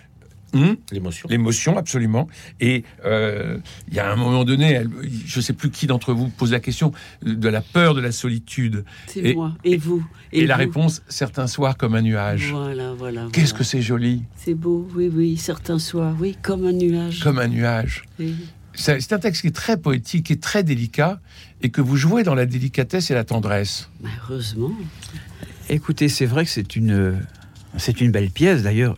Hum? 0.55 0.77
L'émotion. 0.93 1.29
L'émotion, 1.31 1.77
absolument. 1.77 2.29
Et 2.61 2.85
euh, 3.05 3.59
il 3.89 3.95
y 3.95 3.99
a 3.99 4.11
un 4.11 4.17
moment 4.17 4.45
donné, 4.45 4.71
elle- 4.73 4.91
je 5.27 5.39
ne 5.39 5.43
sais 5.43 5.53
plus 5.53 5.71
qui 5.71 5.87
d'entre 5.87 6.15
vous 6.15 6.29
pose 6.29 6.53
la 6.53 6.61
question 6.61 6.93
de 7.23 7.49
la 7.49 7.61
peur 7.61 7.95
de 7.95 8.01
la 8.01 8.13
solitude. 8.13 8.85
C'est 9.09 9.21
et- 9.21 9.35
moi. 9.35 9.53
Et 9.65 9.77
vous 9.77 10.07
Et, 10.33 10.47
la 10.47 10.55
vous 10.55 10.61
réponse, 10.61 11.03
certains 11.09 11.47
soirs 11.49 11.77
comme 11.77 11.95
un 11.95 12.03
nuage. 12.03 12.51
Voilà, 12.53 12.93
voilà. 12.95 13.27
Qu'est-ce 13.33 13.47
voilà. 13.51 13.59
que 13.59 13.65
c'est 13.65 13.83
joli, 13.83 14.23
C'est 14.37 14.55
beau, 14.55 14.89
oui, 14.95 15.11
oui. 15.13 15.37
Certains 15.37 15.79
soirs, 15.79 16.15
oui, 16.21 16.37
comme 16.43 16.65
un 16.67 16.73
nuage. 16.73 17.21
comme 17.21 17.39
un 17.39 17.49
nuage. 17.49 18.05
Oui. 18.19 18.35
C'est 18.77 19.01
c'est 19.01 19.13
un 19.15 19.19
texte 19.21 19.43
qui 19.43 19.47
est 19.49 19.55
très 19.55 19.77
poétique 19.77 20.31
et 20.33 20.37
très 20.39 20.65
délicat, 20.65 21.21
et 21.63 21.71
que 21.71 21.81
vous 21.81 21.97
jouez 21.97 22.25
dans 22.25 22.35
la 22.35 22.45
délicatesse 22.47 23.11
et 23.11 23.15
la 23.15 23.23
tendresse. 23.25 23.89
Mais 24.03 24.11
heureusement. 24.29 24.73
Écoutez, 25.69 26.09
c'est 26.09 26.27
vrai 26.27 26.45
que 26.45 26.51
c'est 26.51 26.77
une, 26.77 27.21
c'est 27.79 28.01
une 28.01 28.11
belle 28.11 28.31
pièce. 28.31 28.63
D'ailleurs, 28.63 28.97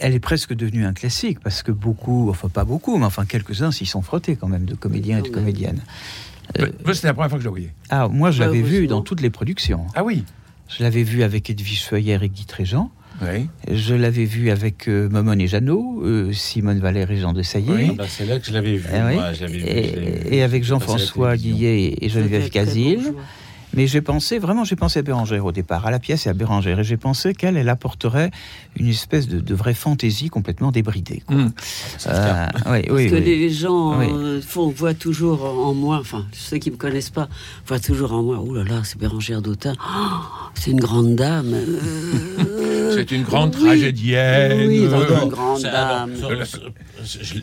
elle 0.00 0.14
est 0.14 0.20
presque 0.20 0.54
devenue 0.54 0.84
un 0.84 0.92
classique 0.92 1.40
parce 1.40 1.62
que 1.62 1.72
beaucoup, 1.72 2.28
enfin 2.30 2.48
pas 2.48 2.64
beaucoup, 2.64 2.96
mais 2.98 3.04
enfin 3.06 3.24
quelques-uns 3.24 3.70
s'y 3.72 3.86
sont 3.86 4.02
frottés 4.02 4.36
quand 4.36 4.48
même 4.48 4.64
de 4.64 4.74
comédiens 4.74 5.18
et 5.18 5.22
de 5.22 5.26
même. 5.28 5.34
comédiennes. 5.34 5.80
Moi, 6.58 6.94
C'était 6.94 7.06
la 7.08 7.14
première 7.14 7.30
fois 7.30 7.38
que 7.38 7.42
je 7.42 7.48
la 7.48 7.52
voyais. 7.52 7.72
Ah, 7.90 8.08
moi 8.08 8.30
je 8.30 8.38
Bah, 8.40 8.46
l'avais 8.46 8.60
vu 8.62 8.86
dans 8.86 9.00
toutes 9.02 9.20
les 9.22 9.30
productions. 9.30 9.86
Ah 9.94 10.04
oui 10.04 10.24
Je 10.68 10.82
l'avais 10.82 11.02
vu 11.02 11.22
avec 11.22 11.48
Edwige 11.50 11.84
Feuillère 11.84 12.22
et 12.22 12.28
Guy 12.28 12.44
Tréjean. 12.44 12.90
Oui. 13.22 13.48
Je 13.70 13.94
l'avais 13.94 14.24
vu 14.24 14.50
avec 14.50 14.88
euh, 14.88 15.08
Momone 15.08 15.40
et 15.40 15.46
Jeannot, 15.46 16.02
euh, 16.02 16.32
Simone 16.32 16.80
Valère 16.80 17.10
et 17.12 17.16
Jean 17.16 17.32
de 17.32 17.42
Saillet. 17.42 17.72
Oui. 17.72 17.86
Ah 17.92 17.94
bah, 17.98 18.04
c'est 18.08 18.26
là 18.26 18.40
que 18.40 18.46
je 18.46 18.52
l'avais 18.52 18.76
vu. 18.76 18.88
Eh 18.92 19.02
oui. 19.06 19.14
moi, 19.14 19.32
je 19.32 19.42
l'avais 19.42 19.58
vu. 19.58 19.64
Et, 19.64 20.36
et 20.38 20.42
avec 20.42 20.64
Jean-François. 20.64 21.36
Guillet 21.36 21.96
et 22.00 22.08
Geneviève 22.08 22.50
Casil. 22.50 23.14
Mais 23.76 23.86
j'ai 23.86 24.00
pensé, 24.00 24.38
vraiment, 24.38 24.64
j'ai 24.64 24.76
pensé 24.76 24.98
à 25.00 25.02
Bérangère 25.02 25.44
au 25.44 25.52
départ, 25.52 25.86
à 25.86 25.90
la 25.90 25.98
pièce 25.98 26.26
et 26.26 26.30
à 26.30 26.32
Bérangère. 26.32 26.78
Et 26.80 26.84
j'ai 26.84 26.96
pensé 26.96 27.34
qu'elle, 27.34 27.56
elle 27.56 27.68
apporterait 27.68 28.30
une 28.76 28.88
espèce 28.88 29.26
de, 29.28 29.40
de 29.40 29.54
vraie 29.54 29.74
fantaisie 29.74 30.28
complètement 30.28 30.70
débridée. 30.70 31.22
quoi. 31.26 31.36
Hum. 31.36 31.52
Euh, 32.06 32.46
oui, 32.66 32.78
oui, 32.78 32.86
Parce 32.86 33.02
que 33.10 33.14
oui. 33.16 33.24
les 33.24 33.50
gens 33.50 33.98
Oui. 33.98 34.06
euh, 34.10 34.40
font, 34.40 34.68
voient 34.68 34.94
toujours 34.94 35.44
en 35.44 35.74
moi, 35.74 35.98
enfin, 36.00 36.24
ceux 36.32 36.58
qui 36.58 36.70
ne 36.70 36.74
me 36.74 36.78
connaissent 36.78 37.10
pas, 37.10 37.28
voient 37.66 37.80
toujours 37.80 38.12
en 38.12 38.22
moi, 38.22 38.42
oh 38.46 38.54
là 38.54 38.64
là, 38.64 38.80
c'est 38.84 38.98
Bérangère 38.98 39.42
d'Autun, 39.42 39.74
Oh, 39.80 40.00
c'est 40.54 40.70
une 40.70 40.80
grande 40.80 41.14
dame. 41.16 41.52
Euh, 41.54 42.94
C'est 42.96 43.10
une 43.10 43.24
grande 43.24 43.54
oui. 43.56 43.64
tragédienne. 43.64 44.68
Oui, 44.68 44.84
une 44.84 45.28
grande 45.28 45.62
dame. 45.62 46.12
alors, 46.24 46.46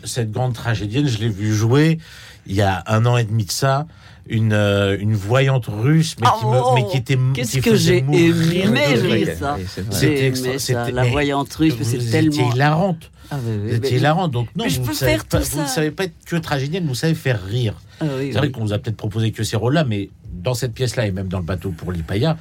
cette 0.04 0.30
grande 0.32 0.54
tragédienne, 0.54 1.06
je 1.06 1.18
l'ai 1.18 1.28
vue 1.28 1.52
jouer 1.52 1.98
il 2.46 2.54
y 2.56 2.62
a 2.62 2.82
un 2.86 3.04
an 3.06 3.16
et 3.16 3.24
demi 3.24 3.44
de 3.44 3.52
ça. 3.52 3.86
une, 4.28 4.52
euh, 4.52 4.96
une 5.00 5.14
voyante 5.16 5.66
russe, 5.66 6.14
mais, 6.20 6.28
qui, 6.38 6.46
me- 6.46 6.60
Oh, 6.62 6.72
mais 6.76 6.86
qui 6.86 6.96
était 6.98 7.18
Qu'est-ce 7.34 7.58
que 7.58 7.74
j'ai 7.74 7.98
aimé 7.98 8.30
rire. 8.30 9.28
ça. 9.36 9.58
C'était 9.90 10.92
la 10.92 11.04
voyante 11.04 11.52
russe, 11.54 11.74
mais 11.78 11.84
c'est 11.84 11.98
tellement. 12.10 12.52
hilarante. 12.54 13.10
Ah, 13.30 13.38
oui, 13.44 13.78
oui, 13.82 13.88
hilarante. 13.88 14.30
Donc 14.30 14.48
non, 14.54 14.64
mais 14.64 14.70
je 14.70 14.78
vous, 14.78 14.86
peux 14.86 14.92
ne 14.92 14.96
savez 14.96 15.12
faire 15.12 15.24
pas, 15.24 15.40
tout 15.40 15.46
vous 15.52 15.62
ne 15.62 15.66
savez 15.66 15.90
pas 15.90 16.04
être 16.04 16.12
que 16.26 16.36
tragédienne, 16.36 16.86
vous 16.86 16.94
savez 16.94 17.14
faire 17.14 17.42
rire. 17.44 17.74
Ah, 18.00 18.04
oui, 18.18 18.30
C'est 18.32 18.38
vrai 18.38 18.50
qu'on 18.50 18.60
vous 18.60 18.72
a 18.72 18.78
peut-être 18.78 18.96
proposé 18.96 19.32
que 19.32 19.42
ces 19.42 19.56
rôles-là, 19.56 19.84
mais 19.84 20.10
dans 20.42 20.54
cette 20.54 20.72
pièce-là 20.74 21.06
et 21.06 21.12
même 21.12 21.28
dans 21.28 21.38
le 21.38 21.44
bateau 21.44 21.70
pour 21.70 21.92
l'Ipaya, 21.92 22.36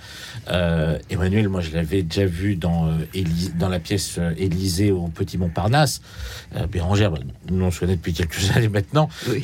euh, 0.49 0.97
Emmanuel, 1.09 1.49
moi 1.49 1.61
je 1.61 1.71
l'avais 1.71 2.01
déjà 2.03 2.25
vu 2.25 2.55
dans, 2.55 2.87
euh, 2.87 3.23
dans 3.59 3.69
la 3.69 3.79
pièce 3.79 4.15
euh, 4.17 4.33
Élysée 4.37 4.91
au 4.91 5.07
Petit 5.07 5.37
Montparnasse. 5.37 6.01
Euh, 6.55 6.67
Bérangère, 6.67 7.11
bah, 7.11 7.19
nous 7.49 7.63
on 7.65 7.71
se 7.71 7.79
connaît 7.79 7.95
depuis 7.95 8.13
quelques 8.13 8.51
années 8.55 8.69
maintenant. 8.69 9.07
Oui. 9.29 9.41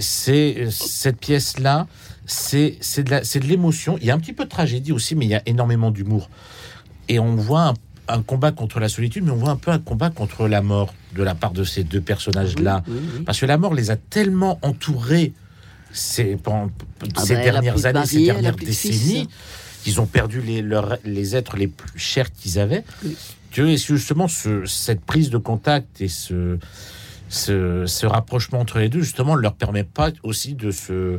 C'est 0.00 0.66
cette 0.70 1.18
pièce-là, 1.18 1.86
c'est 2.26 2.76
c'est 2.80 3.04
de 3.04 3.10
la- 3.10 3.24
c'est 3.24 3.40
de 3.40 3.46
l'émotion. 3.46 3.96
Il 4.00 4.06
y 4.06 4.10
a 4.10 4.14
un 4.14 4.18
petit 4.18 4.32
peu 4.32 4.44
de 4.44 4.50
tragédie 4.50 4.92
aussi, 4.92 5.14
mais 5.14 5.24
il 5.26 5.30
y 5.30 5.34
a 5.34 5.42
énormément 5.46 5.90
d'humour. 5.90 6.28
Et 7.08 7.18
on 7.18 7.34
voit 7.36 7.68
un, 7.68 7.74
un 8.08 8.22
combat 8.22 8.52
contre 8.52 8.80
la 8.80 8.88
solitude, 8.88 9.24
mais 9.24 9.30
on 9.32 9.36
voit 9.36 9.50
un 9.50 9.56
peu 9.56 9.70
un 9.70 9.78
combat 9.78 10.10
contre 10.10 10.46
la 10.48 10.62
mort 10.62 10.94
de 11.14 11.22
la 11.22 11.34
part 11.34 11.52
de 11.52 11.64
ces 11.64 11.82
deux 11.84 12.00
personnages-là. 12.00 12.82
Oui, 12.88 12.94
oui, 12.96 13.08
oui. 13.18 13.24
Parce 13.24 13.40
que 13.40 13.46
la 13.46 13.56
mort 13.58 13.74
les 13.74 13.90
a 13.90 13.96
tellement 13.96 14.58
entourés 14.62 15.32
ces, 15.92 16.36
Ah 16.44 16.66
ces 17.24 17.34
bah, 17.34 17.40
a 17.40 17.44
dernières 17.44 17.74
de 17.74 17.86
années, 17.86 18.06
ces 18.06 18.24
dernières 18.24 18.54
plus 18.56 18.64
de 18.66 18.70
décennies, 18.70 19.28
qu'ils 19.82 20.00
ont 20.00 20.06
perdu 20.06 20.40
les, 20.40 20.62
leurs- 20.62 20.98
les 21.04 21.36
êtres 21.36 21.56
les 21.56 21.66
plus 21.68 21.98
chers 21.98 22.32
qu'ils 22.32 22.58
avaient. 22.58 22.84
Oui. 23.04 23.16
Que 23.52 23.76
justement, 23.76 24.28
ce- 24.28 24.64
cette 24.66 25.00
prise 25.00 25.30
de 25.30 25.38
contact 25.38 26.00
et 26.00 26.08
ce, 26.08 26.58
ce, 27.28 27.84
ce 27.86 28.06
rapprochement 28.06 28.60
entre 28.60 28.78
les 28.78 28.88
deux, 28.88 29.00
justement, 29.00 29.36
ne 29.36 29.40
leur 29.40 29.54
permet 29.54 29.84
pas 29.84 30.10
aussi 30.22 30.54
de, 30.54 30.70
se, 30.70 31.18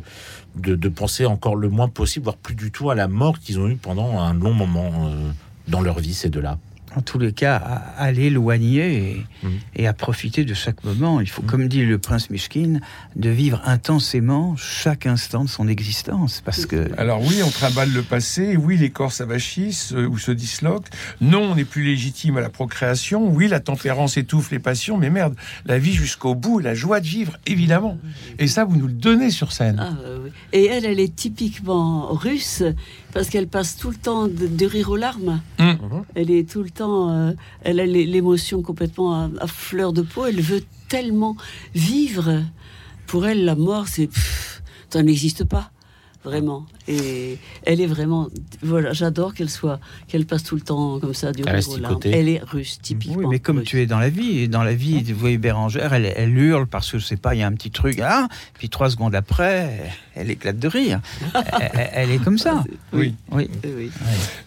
de, 0.55 0.75
de 0.75 0.89
penser 0.89 1.25
encore 1.25 1.55
le 1.55 1.69
moins 1.69 1.89
possible, 1.89 2.23
voire 2.25 2.37
plus 2.37 2.55
du 2.55 2.71
tout 2.71 2.89
à 2.89 2.95
la 2.95 3.07
mort 3.07 3.39
qu'ils 3.39 3.59
ont 3.59 3.67
eue 3.67 3.75
pendant 3.75 4.19
un 4.19 4.33
long 4.33 4.53
moment 4.53 5.09
euh, 5.09 5.31
dans 5.67 5.81
leur 5.81 5.99
vie, 5.99 6.13
ces 6.13 6.29
deux-là. 6.29 6.57
En 6.95 7.01
tous 7.01 7.19
les 7.19 7.31
cas, 7.31 7.55
à, 7.55 7.75
à 8.03 8.11
l'éloigner 8.11 9.25
et, 9.43 9.51
et 9.75 9.87
à 9.87 9.93
profiter 9.93 10.43
de 10.43 10.53
chaque 10.53 10.83
moment. 10.83 11.21
Il 11.21 11.29
faut, 11.29 11.41
comme 11.41 11.67
dit 11.69 11.85
le 11.85 11.97
prince 11.97 12.29
Mishkin, 12.29 12.79
de 13.15 13.29
vivre 13.29 13.61
intensément 13.65 14.55
chaque 14.57 15.05
instant 15.05 15.43
de 15.45 15.49
son 15.49 15.67
existence. 15.69 16.41
Parce 16.43 16.65
que 16.65 16.89
Alors 16.97 17.21
oui, 17.21 17.41
on 17.45 17.49
trimballe 17.49 17.93
le 17.93 18.01
passé, 18.01 18.57
oui, 18.57 18.77
les 18.77 18.89
corps 18.89 19.13
s'avachissent 19.13 19.93
euh, 19.93 20.07
ou 20.07 20.17
se 20.17 20.31
disloquent, 20.31 20.89
non, 21.21 21.51
on 21.51 21.55
n'est 21.55 21.63
plus 21.65 21.83
légitime 21.83 22.35
à 22.37 22.41
la 22.41 22.49
procréation, 22.49 23.29
oui, 23.29 23.47
la 23.47 23.59
tempérance 23.61 24.17
étouffe 24.17 24.51
les 24.51 24.59
passions, 24.59 24.97
mais 24.97 25.09
merde, 25.09 25.35
la 25.65 25.77
vie 25.77 25.93
jusqu'au 25.93 26.35
bout, 26.35 26.59
la 26.59 26.73
joie 26.73 26.99
de 26.99 27.07
vivre, 27.07 27.37
évidemment. 27.45 27.97
Et 28.37 28.47
ça, 28.47 28.65
vous 28.65 28.75
nous 28.75 28.87
le 28.87 28.93
donnez 28.93 29.31
sur 29.31 29.53
scène. 29.53 29.77
Ah, 29.79 29.93
euh, 30.03 30.19
oui. 30.25 30.31
Et 30.51 30.65
elle, 30.65 30.85
elle 30.85 30.99
est 30.99 31.15
typiquement 31.15 32.07
russe 32.13 32.63
parce 33.13 33.29
qu'elle 33.29 33.47
passe 33.47 33.77
tout 33.77 33.89
le 33.89 33.95
temps 33.95 34.27
de, 34.27 34.47
de 34.47 34.65
rire 34.65 34.89
aux 34.89 34.95
larmes. 34.97 35.41
Hum. 35.59 35.77
Elle 36.15 36.31
est 36.31 36.49
tout 36.49 36.63
le 36.63 36.69
temps, 36.69 36.80
euh, 36.89 37.33
elle 37.61 37.79
a 37.79 37.85
l'é- 37.85 38.05
l'émotion 38.05 38.61
complètement 38.61 39.13
à, 39.13 39.29
à 39.39 39.47
fleur 39.47 39.93
de 39.93 40.01
peau. 40.01 40.25
Elle 40.25 40.41
veut 40.41 40.63
tellement 40.89 41.35
vivre. 41.75 42.41
Pour 43.07 43.25
elle, 43.27 43.45
la 43.45 43.55
mort, 43.55 43.87
c'est 43.87 44.09
ça 44.89 45.03
n'existe 45.03 45.43
pas 45.45 45.71
vraiment. 46.23 46.65
Et 46.87 47.37
elle 47.63 47.81
est 47.81 47.87
vraiment, 47.87 48.27
voilà, 48.61 48.93
j'adore 48.93 49.33
qu'elle 49.33 49.49
soit, 49.49 49.79
qu'elle 50.07 50.25
passe 50.25 50.43
tout 50.43 50.55
le 50.55 50.61
temps 50.61 50.99
comme 50.99 51.13
ça 51.13 51.31
du 51.31 51.41
Elle 51.41 51.47
rire 51.47 51.55
reste 51.55 51.69
aux 51.69 51.77
larmes. 51.77 51.95
côté. 51.95 52.11
Elle 52.11 52.29
est 52.29 52.41
russe 52.43 52.79
typiquement. 52.81 53.17
Oui, 53.17 53.25
mais 53.29 53.39
comme 53.39 53.59
russe. 53.59 53.67
tu 53.67 53.81
es 53.81 53.85
dans 53.85 53.99
la 53.99 54.09
vie, 54.09 54.47
dans 54.47 54.63
la 54.63 54.73
vie, 54.73 55.03
vous 55.03 55.19
voyez 55.19 55.37
Bérangère, 55.37 55.93
elle, 55.93 56.11
elle 56.15 56.37
hurle 56.37 56.67
parce 56.67 56.91
que 56.91 56.99
je 56.99 57.05
sais 57.05 57.17
pas, 57.17 57.35
il 57.35 57.39
y 57.39 57.43
a 57.43 57.47
un 57.47 57.53
petit 57.53 57.71
truc, 57.71 57.99
hein, 57.99 58.27
puis 58.53 58.69
trois 58.69 58.89
secondes 58.89 59.15
après, 59.15 59.91
elle 60.15 60.29
éclate 60.29 60.59
de 60.59 60.67
rire. 60.67 61.01
elle, 61.93 62.11
est 62.11 62.23
comme 62.23 62.37
ça. 62.37 62.63
Oui. 62.93 63.15
Oui. 63.31 63.49
Oui, 63.63 63.71
oui. 63.77 63.91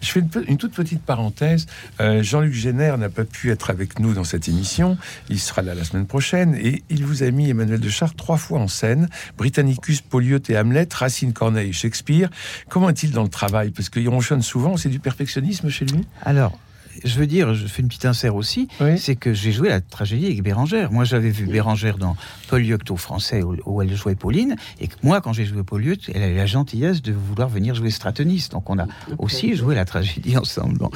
Je 0.01 0.11
fais 0.11 0.21
une, 0.47 0.57
toute 0.57 0.73
petite 0.73 1.01
parenthèse. 1.01 1.65
Euh, 1.99 2.21
Jean-Luc 2.21 2.53
Génère 2.53 2.97
n'a 2.97 3.09
pas 3.09 3.23
pu 3.23 3.49
être 3.49 3.71
avec 3.71 3.99
nous 3.99 4.13
dans 4.13 4.23
cette 4.23 4.47
émission. 4.47 4.97
Il 5.29 5.39
sera 5.39 5.63
là 5.63 5.73
la 5.73 5.83
semaine 5.83 6.05
prochaine 6.05 6.55
et 6.55 6.83
il 6.89 7.03
vous 7.05 7.23
a 7.23 7.31
mis 7.31 7.49
Emmanuel 7.49 7.79
de 7.79 7.89
Chartres 7.89 8.15
trois 8.15 8.37
fois 8.37 8.59
en 8.59 8.67
scène. 8.67 9.09
Britannicus, 9.37 10.01
Polyeute 10.01 10.49
et 10.51 10.57
Hamlet, 10.57 10.87
Racine, 10.93 11.33
Corneille, 11.33 11.64
Shakespeare. 11.71 12.29
Comment 12.69 12.89
est-il 12.89 13.11
dans 13.11 13.23
le 13.23 13.29
travail? 13.29 13.71
Parce 13.71 13.89
qu'il 13.89 14.07
ronchonne 14.09 14.41
souvent. 14.41 14.77
C'est 14.77 14.89
du 14.89 14.99
perfectionnisme 14.99 15.69
chez 15.69 15.85
lui? 15.85 16.01
Alors, 16.23 16.57
je 17.03 17.19
veux 17.19 17.27
dire, 17.27 17.53
je 17.53 17.65
fais 17.67 17.81
une 17.81 17.87
petite 17.87 18.05
insert 18.05 18.35
aussi, 18.35 18.67
Oui. 18.79 18.97
c'est 18.97 19.15
que 19.15 19.33
j'ai 19.33 19.51
joué 19.51 19.69
la 19.69 19.81
tragédie 19.81 20.25
avec 20.27 20.41
Bérangère. 20.43 20.91
Moi, 20.91 21.03
j'avais 21.03 21.29
vu 21.29 21.45
Bérangère 21.45 21.97
dans 21.97 22.15
Polyeucte 22.47 22.91
au 22.91 22.97
français 22.97 23.41
où, 23.43 23.55
où 23.65 23.81
elle 23.81 23.95
jouait 23.95 24.15
Pauline, 24.15 24.55
et 24.79 24.87
que 24.87 24.95
moi, 25.03 25.21
quand 25.21 25.33
j'ai 25.33 25.45
joué 25.45 25.63
Polyeucte, 25.63 26.09
elle 26.13 26.23
avait 26.23 26.35
la 26.35 26.45
gentillesse 26.45 27.01
de 27.01 27.11
vouloir 27.13 27.49
venir 27.49 27.75
jouer 27.75 27.89
Stratoniste. 27.91 28.53
Donc, 28.53 28.69
on 28.69 28.77
a 28.79 28.85
aussi 29.17 29.55
joué 29.55 29.75
la 29.75 29.85
tragédie 29.85 30.37
ensemble. 30.37 30.77
Bon. 30.77 30.89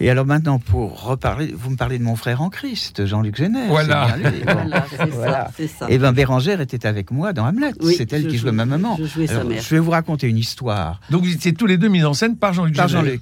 Et 0.00 0.10
alors 0.10 0.26
maintenant, 0.26 0.58
pour 0.58 1.02
reparler, 1.04 1.54
vous 1.56 1.70
me 1.70 1.76
parlez 1.76 1.98
de 1.98 2.04
mon 2.04 2.16
frère 2.16 2.42
en 2.42 2.50
Christ, 2.50 3.06
Jean-Luc 3.06 3.36
Génère. 3.36 3.68
Voilà. 3.68 4.16
bien. 4.18 4.30
Bon. 4.30 4.52
Voilà, 4.52 4.86
c'est 4.90 5.10
Voilà. 5.10 5.50
ça. 5.78 5.86
Et 5.90 5.98
ben 5.98 6.12
Bérangère 6.12 6.60
était 6.60 6.86
avec 6.86 7.10
moi 7.10 7.32
dans 7.32 7.46
Hamlet. 7.46 7.72
Oui, 7.80 7.94
c'est 7.96 8.12
elle 8.12 8.26
qui 8.28 8.36
jouait 8.38 8.52
ma 8.52 8.64
maman. 8.66 8.96
je 8.98 9.04
jouais 9.06 9.26
sa 9.26 9.36
Alors, 9.36 9.48
mère. 9.48 9.62
je 9.62 9.68
vais 9.74 9.80
vous 9.80 9.90
raconter 9.90 10.26
une 10.28 10.38
histoire 10.38 11.00
Donc 11.10 11.22
vous 11.24 11.32
étiez 11.32 11.52
tous 11.54 11.66
les 11.66 11.76
deux 11.78 11.88
mis 11.88 12.04
en 12.04 12.14
scène 12.14 12.36
par 12.36 12.52
Jean-Luc 12.52 12.76
par 12.76 12.88
Génère. 12.88 13.04
Jean-Luc. 13.04 13.20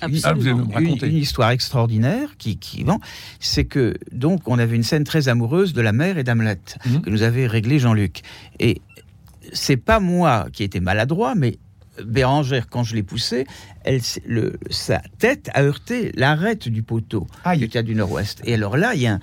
Ah, 0.75 0.81
une, 0.81 0.97
une 1.03 1.17
histoire 1.17 1.51
extraordinaire 1.51 2.14
qui, 2.39 2.57
qui 2.59 2.85
bon, 2.85 2.99
c'est 3.41 3.65
que 3.65 3.95
donc 4.13 4.47
on 4.49 4.59
avait 4.59 4.77
une 4.77 4.83
scène 4.83 5.05
très 5.05 5.29
amoureuse 5.29 5.73
de 5.73 5.81
la 5.83 5.93
mère 5.93 6.19
et 6.19 6.25
d'Hamlet 6.25 6.59
Mhm. 6.87 7.01
que 7.03 7.11
nous 7.11 7.23
avait 7.23 7.47
réglé 7.47 7.79
Jean-Luc. 7.79 8.23
Et 8.61 8.81
c'est 9.53 9.77
pas 9.77 10.01
moi 10.01 10.47
qui 10.53 10.63
étais 10.65 10.81
maladroit, 10.81 11.35
mais 11.35 11.59
Bérangère, 12.05 12.67
quand 12.69 12.83
je 12.83 12.97
l'ai 12.97 13.03
poussée, 13.05 13.47
elle, 13.85 14.01
le, 14.27 14.59
sa 14.71 15.01
tête 15.19 15.49
a 15.55 15.63
heurté 15.63 16.11
l'arête 16.17 16.69
du 16.69 16.83
poteau 16.83 17.27
Aïe. 17.45 17.59
du 17.61 17.69
théâtre 17.69 17.87
du 17.87 17.95
Nord-Ouest. 17.95 18.41
Et 18.45 18.55
alors 18.55 18.77
là, 18.77 18.95
il 18.97 19.03
y 19.03 19.07
a 19.07 19.13
un, 19.15 19.21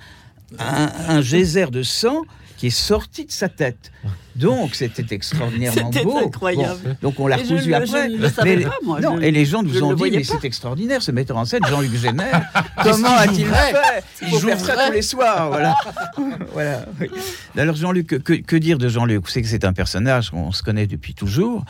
un, 0.58 0.90
un 1.08 1.20
geyser 1.20 1.66
de 1.70 1.82
sang 1.82 2.22
qui 2.62 2.68
est 2.68 2.70
sorti 2.70 3.24
de 3.26 3.32
sa 3.32 3.48
tête. 3.48 3.90
Donc 4.36 4.74
c'était 4.76 5.12
extraordinairement 5.16 5.90
C'était 5.92 6.04
beau. 6.04 6.16
incroyable. 6.16 6.78
Bon, 7.02 7.08
donc 7.10 7.18
on 7.18 7.26
l'a 7.26 7.40
Et 7.40 7.44
je 7.44 7.54
recousu 7.54 7.74
après. 7.74 8.08
le 8.08 8.18
Mais- 8.44 8.56
pas, 8.62 8.70
moi. 8.84 9.00
Non, 9.00 9.16
Je- 9.16 9.22
et 9.22 9.30
les 9.32 9.44
gens 9.44 9.64
nous 9.64 9.82
ont 9.82 9.94
dit, 9.94 10.10
mais 10.12 10.18
pas. 10.20 10.24
c'est 10.40 10.44
extraordinaire, 10.46 11.02
ce 11.02 11.10
metteur 11.10 11.38
en 11.38 11.44
scène, 11.44 11.62
Jean-Luc 11.68 11.92
Génère. 11.96 12.42
Comment 12.84 13.16
a-t-il 13.16 13.46
fait 13.46 13.74
Il 14.22 14.28
ça 14.34 14.38
jouerait 14.38 14.56
tous 14.86 14.92
les 14.92 15.02
soirs, 15.02 15.48
voilà. 15.48 15.74
voilà. 16.52 16.86
oui. 17.00 17.08
Alors 17.58 17.74
Jean-Luc, 17.74 18.06
que, 18.22 18.34
que 18.34 18.56
dire 18.56 18.78
de 18.78 18.88
Jean-Luc? 18.88 19.28
C'est 19.28 19.42
que 19.42 19.48
c'est 19.48 19.64
un 19.64 19.72
personnage 19.72 20.30
qu'on 20.30 20.52
se 20.52 20.62
connaît 20.62 20.86
depuis 20.86 21.14
toujours. 21.14 21.64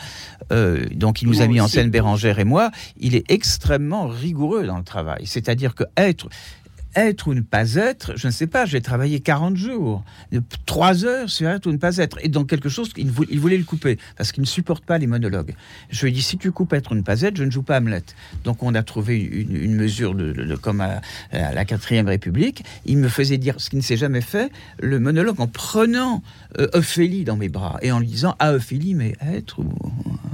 Euh, 0.52 0.85
donc 0.92 1.22
il 1.22 1.28
nous 1.28 1.37
Moi 1.37 1.44
a 1.44 1.46
mis 1.48 1.61
en 1.62 1.68
scène 1.68 1.88
Bérangère 1.88 2.38
et 2.38 2.44
moi. 2.44 2.70
Il 3.00 3.16
est 3.16 3.24
extrêmement 3.31 4.09
rigoureux 4.09 4.66
dans 4.66 4.76
le 4.76 4.85
travail. 4.85 5.22
C'est-à-dire 5.24 5.74
que 5.74 5.85
être 5.96 6.28
être 6.94 7.26
ou 7.28 7.35
ne 7.35 7.40
pas 7.40 7.74
être, 7.74 8.12
je 8.16 8.26
ne 8.26 8.33
sais 8.33 8.46
pas, 8.46 8.66
j'ai 8.66 8.81
travaillé 8.81 9.20
40 9.20 9.57
jours, 9.57 10.05
de 10.31 10.42
3 10.66 11.05
heures 11.05 11.31
sur 11.31 11.48
être 11.48 11.66
ou 11.66 11.72
ne 11.72 11.76
pas 11.78 11.96
être, 11.98 12.18
et 12.22 12.28
dans 12.28 12.44
quelque 12.44 12.68
chose, 12.68 12.90
il, 12.96 13.11
vou- 13.11 13.24
il 13.31 13.40
voulait 13.40 13.57
le 13.57 13.64
couper, 13.64 13.98
parce 14.16 14.33
qu'il 14.33 14.42
ne 14.42 14.46
supporte 14.46 14.85
pas 14.85 14.98
les 14.98 15.07
monologues. 15.07 15.55
Je 15.90 16.02
lui 16.02 16.11
ai 16.11 16.14
dit, 16.14 16.22
si 16.22 16.37
tu 16.38 16.52
coupes 16.52 16.72
être 16.72 16.92
ou 16.92 16.94
ne 16.94 17.02
pas 17.02 17.20
être, 17.22 17.37
je 17.37 17.44
ne 17.44 17.50
joue 17.50 17.62
pas 17.62 17.78
Hamlet. 17.78 18.02
Donc 18.44 18.62
on 18.62 18.74
a 18.74 18.83
trouvé 18.83 19.18
une, 19.20 19.57
une 19.57 19.74
mesure 19.74 20.14
de, 20.14 20.33
de- 20.33 20.44
de- 20.44 20.57
comme 20.57 20.81
à, 20.81 21.00
à 21.33 21.52
la 21.52 21.64
quatrième 21.64 22.09
République, 22.09 22.62
il 22.87 22.98
me 22.98 23.09
faisait 23.09 23.38
dire, 23.38 23.55
ce 23.59 23.70
qui 23.70 23.76
ne 23.76 23.83
s'est 23.83 23.96
jamais 23.96 24.20
fait, 24.20 24.50
le 24.81 24.98
monologue 25.00 25.40
en 25.40 25.46
prenant 25.46 26.22
euh, 26.59 26.68
Ophélie 26.74 27.24
dans 27.24 27.37
mes 27.37 27.48
bras, 27.48 27.78
et 27.83 27.90
en 27.92 28.00
lui 28.00 28.07
disant, 28.09 28.35
ah 28.38 28.52
Ophélie, 28.52 28.94
mais 28.94 29.14
être 29.33 29.59
ou, 29.61 29.72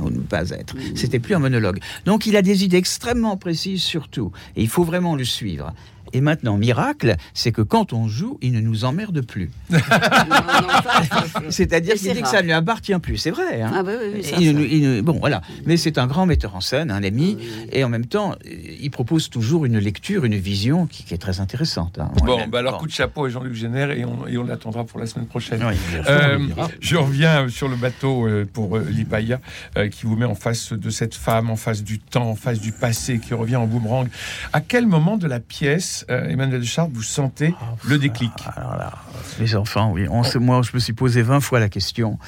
ou 0.02 0.10
ne 0.10 0.18
pas 0.20 0.50
être. 0.50 0.74
C'était 0.94 1.18
plus 1.20 1.34
un 1.34 1.38
monologue. 1.38 1.78
Donc 2.04 2.26
il 2.26 2.36
a 2.36 2.42
des 2.42 2.64
idées 2.64 2.76
extrêmement 2.78 3.36
précises 3.36 3.82
sur 3.82 4.08
tout, 4.08 4.32
et 4.56 4.62
il 4.62 4.68
faut 4.68 4.84
vraiment 4.84 5.14
le 5.14 5.24
suivre. 5.24 5.72
Et 6.12 6.20
maintenant, 6.20 6.56
miracle, 6.56 7.16
c'est 7.34 7.52
que 7.52 7.62
quand 7.62 7.92
on 7.92 8.08
joue, 8.08 8.38
il 8.42 8.52
ne 8.52 8.60
nous 8.60 8.84
emmerde 8.84 9.20
plus. 9.22 9.50
C'est-à-dire 11.50 11.94
qu'il 11.94 12.12
dit 12.14 12.22
que 12.22 12.28
ça 12.28 12.40
ne 12.40 12.46
lui 12.46 12.52
appartient 12.52 12.98
plus. 12.98 13.16
C'est 13.18 13.30
vrai. 13.30 13.62
hein. 13.62 13.70
Ah 13.74 13.82
bah 13.82 13.92
oui, 14.00 14.10
oui, 14.16 14.24
ça, 14.24 14.36
Il 14.38 14.46
ça. 14.46 14.52
ne- 14.52 14.64
il 14.66 14.82
ne- 14.82 15.00
bon, 15.00 15.18
voilà. 15.20 15.42
Mais 15.66 15.76
c'est 15.76 15.98
un 15.98 16.06
grand 16.06 16.26
metteur 16.26 16.54
en 16.56 16.60
scène, 16.60 16.90
un 16.90 17.02
ami, 17.02 17.36
Oui, 17.38 17.48
oui. 17.62 17.68
et 17.72 17.84
en 17.84 17.88
même 17.88 18.06
temps, 18.06 18.32
euh, 18.32 18.50
il 18.80 18.90
propose 18.90 19.28
toujours 19.30 19.64
une 19.64 19.78
lecture, 19.78 20.24
une 20.24 20.36
vision 20.36 20.86
qui, 20.86 21.04
qui 21.04 21.14
est 21.14 21.18
très 21.18 21.40
intéressante. 21.40 21.98
hein. 21.98 22.10
Bon, 22.24 22.40
bah 22.48 22.58
alors 22.60 22.78
coup 22.78 22.86
de 22.86 22.92
chapeau 22.92 23.24
à 23.26 23.28
Jean-Luc 23.28 23.54
Génère 23.54 23.90
et 23.90 24.04
on, 24.04 24.44
l'attendra 24.44 24.84
pour 24.84 24.98
la 25.00 25.06
semaine 25.06 25.26
prochaine. 25.26 25.62
Euh, 26.08 26.38
je 26.80 26.96
reviens 26.96 27.48
sur 27.48 27.68
le 27.68 27.76
bateau 27.76 28.26
euh, 28.26 28.46
pour 28.50 28.78
Lipaya, 28.78 29.40
euh, 29.76 29.88
qui 29.88 30.06
vous 30.06 30.16
met 30.16 30.24
en 30.24 30.34
face 30.34 30.72
de 30.72 30.90
cette 30.90 31.14
femme, 31.14 31.50
en 31.50 31.56
face 31.56 31.82
du 31.82 31.98
temps, 31.98 32.30
en 32.30 32.34
face 32.34 32.60
du 32.60 32.72
passé, 32.72 33.18
qui 33.18 33.34
revient 33.34 33.56
en 33.56 33.66
boomerang. 33.66 34.08
À 34.52 34.60
quel 34.60 34.86
moment 34.86 35.16
de 35.16 35.26
la 35.26 35.40
pièce, 35.40 35.97
euh, 36.10 36.28
Emmanuel 36.28 36.60
de 36.60 36.64
Chartres, 36.66 36.92
vous 36.94 37.02
sentez 37.02 37.54
le 37.86 37.98
déclic 37.98 38.32
Alors 38.56 38.76
là, 38.76 38.92
les 39.38 39.54
enfants, 39.56 39.92
oui. 39.92 40.06
On 40.10 40.22
moi, 40.40 40.62
je 40.62 40.70
me 40.74 40.78
suis 40.78 40.92
posé 40.92 41.22
20 41.22 41.40
fois 41.40 41.60
la 41.60 41.68
question. 41.68 42.18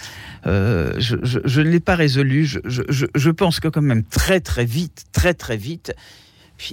Euh, 0.46 0.94
je, 0.98 1.16
ne 1.16 1.62
l'ai 1.68 1.80
pas 1.80 1.94
résolu. 1.94 2.44
Je, 2.46 2.58
je- 2.64 2.82
je- 2.88 3.06
je 3.14 3.30
pense 3.30 3.60
que 3.60 3.68
quand 3.68 3.82
même 3.82 4.04
très 4.04 4.40
très 4.40 4.64
vite, 4.64 5.04
très 5.12 5.34
très 5.34 5.56
vite, 5.56 5.94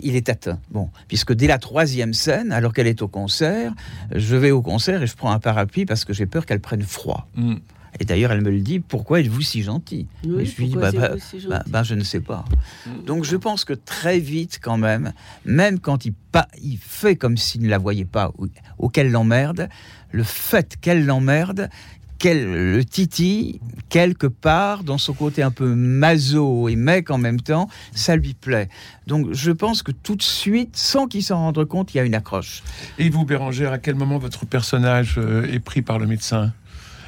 il 0.03 0.15
est 0.15 0.29
atteint. 0.29 0.59
Bon, 0.71 0.89
puisque 1.07 1.33
dès 1.33 1.47
la 1.47 1.57
troisième 1.57 2.13
scène, 2.13 2.51
alors 2.51 2.73
qu'elle 2.73 2.87
est 2.87 3.01
au 3.01 3.07
concert, 3.07 3.73
je 4.13 4.35
vais 4.35 4.51
au 4.51 4.61
concert 4.61 5.01
et 5.03 5.07
je 5.07 5.15
prends 5.15 5.31
un 5.31 5.39
parapluie 5.39 5.85
parce 5.85 6.03
que 6.05 6.13
j'ai 6.13 6.25
peur 6.25 6.45
qu'elle 6.45 6.59
prenne 6.59 6.81
froid. 6.83 7.27
Hmm. 7.35 7.55
Et 7.99 8.05
d'ailleurs, 8.05 8.31
elle 8.31 8.41
me 8.41 8.51
le 8.51 8.59
dit, 8.59 8.79
pourquoi 8.79 9.19
êtes-vous 9.19 9.41
si 9.41 9.63
gentil 9.63 10.07
Oui, 10.25 10.43
Et 10.43 10.45
Je 10.45 10.57
lui 10.57 10.67
dis, 10.67 10.75
bah, 10.75 10.91
bah, 10.91 11.15
si 11.19 11.37
bah, 11.47 11.57
gentil 11.57 11.71
bah, 11.71 11.83
je 11.83 11.95
ne 11.95 12.03
sais 12.03 12.19
pas. 12.19 12.45
Mm. 12.85 13.03
Donc 13.05 13.23
je 13.23 13.35
pense 13.35 13.65
que 13.65 13.73
très 13.73 14.19
vite, 14.19 14.59
quand 14.61 14.77
même, 14.77 15.13
même 15.45 15.79
quand 15.79 16.05
il, 16.05 16.13
pas, 16.13 16.47
il 16.61 16.77
fait 16.77 17.15
comme 17.15 17.37
s'il 17.37 17.61
ne 17.61 17.69
la 17.69 17.77
voyait 17.77 18.05
pas 18.05 18.31
ou, 18.37 18.47
ou 18.77 18.89
qu'elle 18.89 19.11
l'emmerde, 19.11 19.69
le 20.11 20.23
fait 20.23 20.75
qu'elle 20.79 21.05
l'emmerde, 21.05 21.69
qu'elle 22.17 22.73
le 22.73 22.83
titille, 22.83 23.59
quelque 23.89 24.27
part, 24.27 24.83
dans 24.83 24.97
son 24.97 25.13
côté 25.13 25.43
un 25.43 25.51
peu 25.51 25.73
maso 25.75 26.67
et 26.67 26.75
mec 26.75 27.11
en 27.11 27.17
même 27.17 27.39
temps, 27.39 27.69
ça 27.93 28.15
lui 28.15 28.33
plaît. 28.33 28.69
Donc 29.05 29.33
je 29.33 29.51
pense 29.51 29.83
que 29.83 29.91
tout 29.91 30.15
de 30.15 30.23
suite, 30.23 30.75
sans 30.75 31.07
qu'il 31.07 31.23
s'en 31.23 31.37
rende 31.37 31.63
compte, 31.65 31.93
il 31.93 31.97
y 31.97 31.99
a 31.99 32.03
une 32.03 32.15
accroche. 32.15 32.63
Et 32.97 33.09
vous, 33.09 33.25
Bérangère, 33.25 33.71
à 33.71 33.77
quel 33.77 33.95
moment 33.95 34.17
votre 34.17 34.45
personnage 34.45 35.15
euh, 35.17 35.51
est 35.51 35.59
pris 35.59 35.81
par 35.81 35.99
le 35.99 36.07
médecin? 36.07 36.53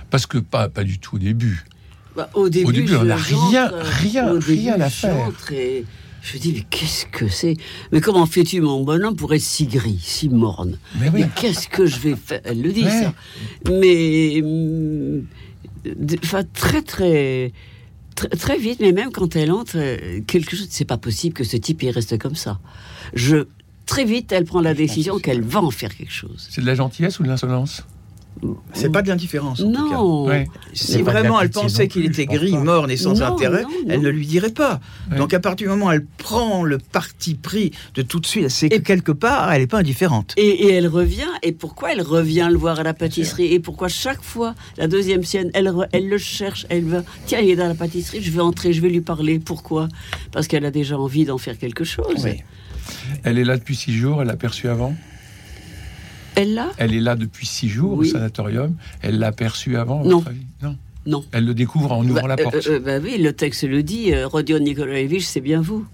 Parce 0.10 0.26
que 0.26 0.38
pas, 0.38 0.70
pas 0.70 0.84
du 0.84 1.00
tout 1.00 1.16
au 1.18 1.20
début. 1.20 1.64
Bah, 2.16 2.30
au 2.34 2.50
début, 2.50 2.74
début, 2.74 2.88
je 2.88 2.96
on 2.98 3.04
n'a 3.04 3.16
rien- 3.16 3.72
euh, 3.72 3.82
rien- 3.84 4.32
au 4.32 4.40
début, 4.40 4.52
rien 4.62 4.82
à 4.82 4.90
faire. 4.90 5.30
et 5.52 5.86
je 6.22 6.38
dis, 6.38 6.52
mais 6.54 6.66
qu'est-ce 6.70 7.06
que 7.06 7.28
c'est? 7.30 7.56
Mais 7.92 8.02
comment 8.02 8.26
fais-tu, 8.26 8.60
mon 8.62 8.84
bonhomme, 8.84 9.16
pour 9.16 9.34
être 9.34 9.42
si 9.42 9.68
gris, 9.68 10.00
si 10.04 10.28
morne? 10.28 10.78
Mais 11.00 11.10
oui. 11.10 11.22
Mais 11.22 11.30
qu'est-ce 11.36 11.68
que 11.68 11.86
je 11.86 12.00
vais 12.00 12.16
faire? 12.16 12.42
Elle 12.44 12.62
le 12.62 12.72
dit, 12.74 12.84
Ouais. 12.84 12.90
ça. 13.04 13.14
Mais. 13.72 14.42
de- 14.42 16.18
Enfin, 16.24 16.44
très, 16.54 16.82
très. 16.82 17.52
Très, 18.16 18.28
très 18.28 18.58
vite, 18.58 18.80
mais 18.82 18.92
même 18.92 19.12
quand 19.14 19.38
elle 19.38 19.50
entre, 19.52 19.78
euh, 19.78 20.20
quelque 20.28 20.54
chose, 20.54 20.68
c'est 20.70 20.84
pas 20.84 20.98
possible 20.98 21.34
que 21.34 21.46
ce 21.46 21.56
type 21.56 21.82
il 21.84 21.90
reste 21.92 22.18
comme 22.18 22.36
ça. 22.36 22.60
Je 23.14 23.46
très 23.86 24.04
vite, 24.04 24.34
elle 24.34 24.44
prend 24.44 24.60
la 24.60 24.74
décision 24.74 25.20
qu'elle 25.20 25.42
va 25.42 25.62
en 25.64 25.72
faire 25.72 25.96
quelque 25.96 26.12
chose. 26.12 26.48
C'est 26.50 26.60
de 26.60 26.66
la 26.66 26.76
gentillesse 26.76 27.18
ou 27.20 27.24
de 27.24 27.30
l'insolence? 27.30 27.86
C'est 28.74 28.90
pas 28.92 29.02
de 29.02 29.08
l'indifférence. 29.10 29.60
en 29.62 29.72
tout 29.72 29.74
cas. 29.74 29.80
Non, 29.96 30.26
Ouais. 30.28 30.48
Si 30.74 31.02
vraiment 31.02 31.42
elle 31.42 31.50
pensait 31.50 31.88
qu'il 31.88 32.06
était 32.06 32.26
gris, 32.26 32.52
pas. 32.52 32.60
morne 32.60 32.90
et 32.92 32.96
sans 32.98 33.14
Non, 33.20 33.34
intérêt, 33.36 33.64
non, 33.64 33.70
elle 33.90 33.98
non. 33.98 34.04
ne 34.06 34.10
lui 34.10 34.26
dirait 34.26 34.52
pas. 34.52 34.80
Ouais. 35.12 35.18
Donc 35.18 35.34
à 35.34 35.40
partir 35.40 35.68
du 35.68 35.72
moment 35.72 35.88
où 35.88 35.92
elle 35.92 36.06
prend 36.06 36.64
le 36.64 36.78
parti 36.78 37.36
pris 37.36 37.72
de 37.96 38.02
tout 38.02 38.20
de 38.20 38.26
suite, 38.26 38.50
c'est 38.50 38.70
que 38.70 38.78
quelque 38.78 39.12
part, 39.12 39.52
elle 39.52 39.62
n'est 39.62 39.68
pas 39.68 39.80
indifférente. 39.80 40.34
Et, 40.38 40.48
et 40.68 40.74
elle 40.74 40.88
revient. 40.88 41.28
Et 41.44 41.52
pourquoi 41.52 41.92
elle 41.92 42.02
revient 42.02 42.48
le 42.52 42.58
voir 42.58 42.80
à 42.80 42.84
la 42.84 42.94
pâtisserie? 42.94 43.54
Et 43.54 43.60
pourquoi 43.60 43.88
chaque 43.90 44.22
fois, 44.24 44.56
la 44.78 44.88
deuxième 44.88 45.24
scène, 45.24 45.52
elle, 45.54 45.74
elle 45.92 46.08
le 46.08 46.18
cherche, 46.18 46.66
elle 46.70 46.86
va. 46.86 47.04
Tiens, 47.26 47.40
il 47.40 47.50
est 47.50 47.56
dans 47.56 47.68
la 47.68 47.76
pâtisserie, 47.76 48.22
je 48.22 48.32
vais 48.32 48.42
entrer, 48.42 48.72
je 48.74 48.82
vais 48.82 48.90
lui 48.90 49.02
parler. 49.02 49.40
Pourquoi? 49.40 49.88
Parce 50.32 50.48
qu'elle 50.48 50.66
a 50.66 50.72
déjà 50.72 50.98
envie 50.98 51.26
d'en 51.26 51.38
faire 51.38 51.58
quelque 51.58 51.84
chose. 51.84 52.24
Oui. 52.24 52.42
Elle 53.24 53.38
est 53.38 53.44
là 53.44 53.58
depuis 53.58 53.76
six 53.76 53.94
jours, 53.94 54.22
elle 54.22 54.28
l'a 54.28 54.36
perçu 54.38 54.68
avant? 54.70 54.96
Elle 56.42 56.54
l'a 56.54 56.70
Elle 56.78 56.94
est 56.94 57.00
là 57.00 57.16
depuis 57.16 57.46
six 57.46 57.70
jours 57.70 57.98
Oui. 57.98 58.08
au 58.08 58.12
sanatorium. 58.12 58.76
Elle 59.02 59.20
l'a 59.20 59.32
perçu 59.32 59.76
avant, 59.78 60.04
Non. 60.04 60.18
votre 60.20 60.30
avis 60.30 60.46
Non. 60.64 60.76
Non. 61.06 61.24
Elle 61.32 61.46
le 61.46 61.54
découvre 61.54 61.92
en 61.92 62.04
ouvrant 62.06 62.28
bah, 62.28 62.36
la 62.36 62.38
porte. 62.38 62.56
euh, 62.68 62.76
euh, 62.76 62.80
bah 62.80 63.00
oui, 63.04 63.18
le 63.18 63.34
texte 63.34 63.64
le 63.64 63.82
dit. 63.84 64.14
euh, 64.14 64.28
Rodion 64.28 64.60
Nikolaevich, 64.60 65.26
c'est 65.26 65.42
bien 65.42 65.62
vous. 65.62 65.86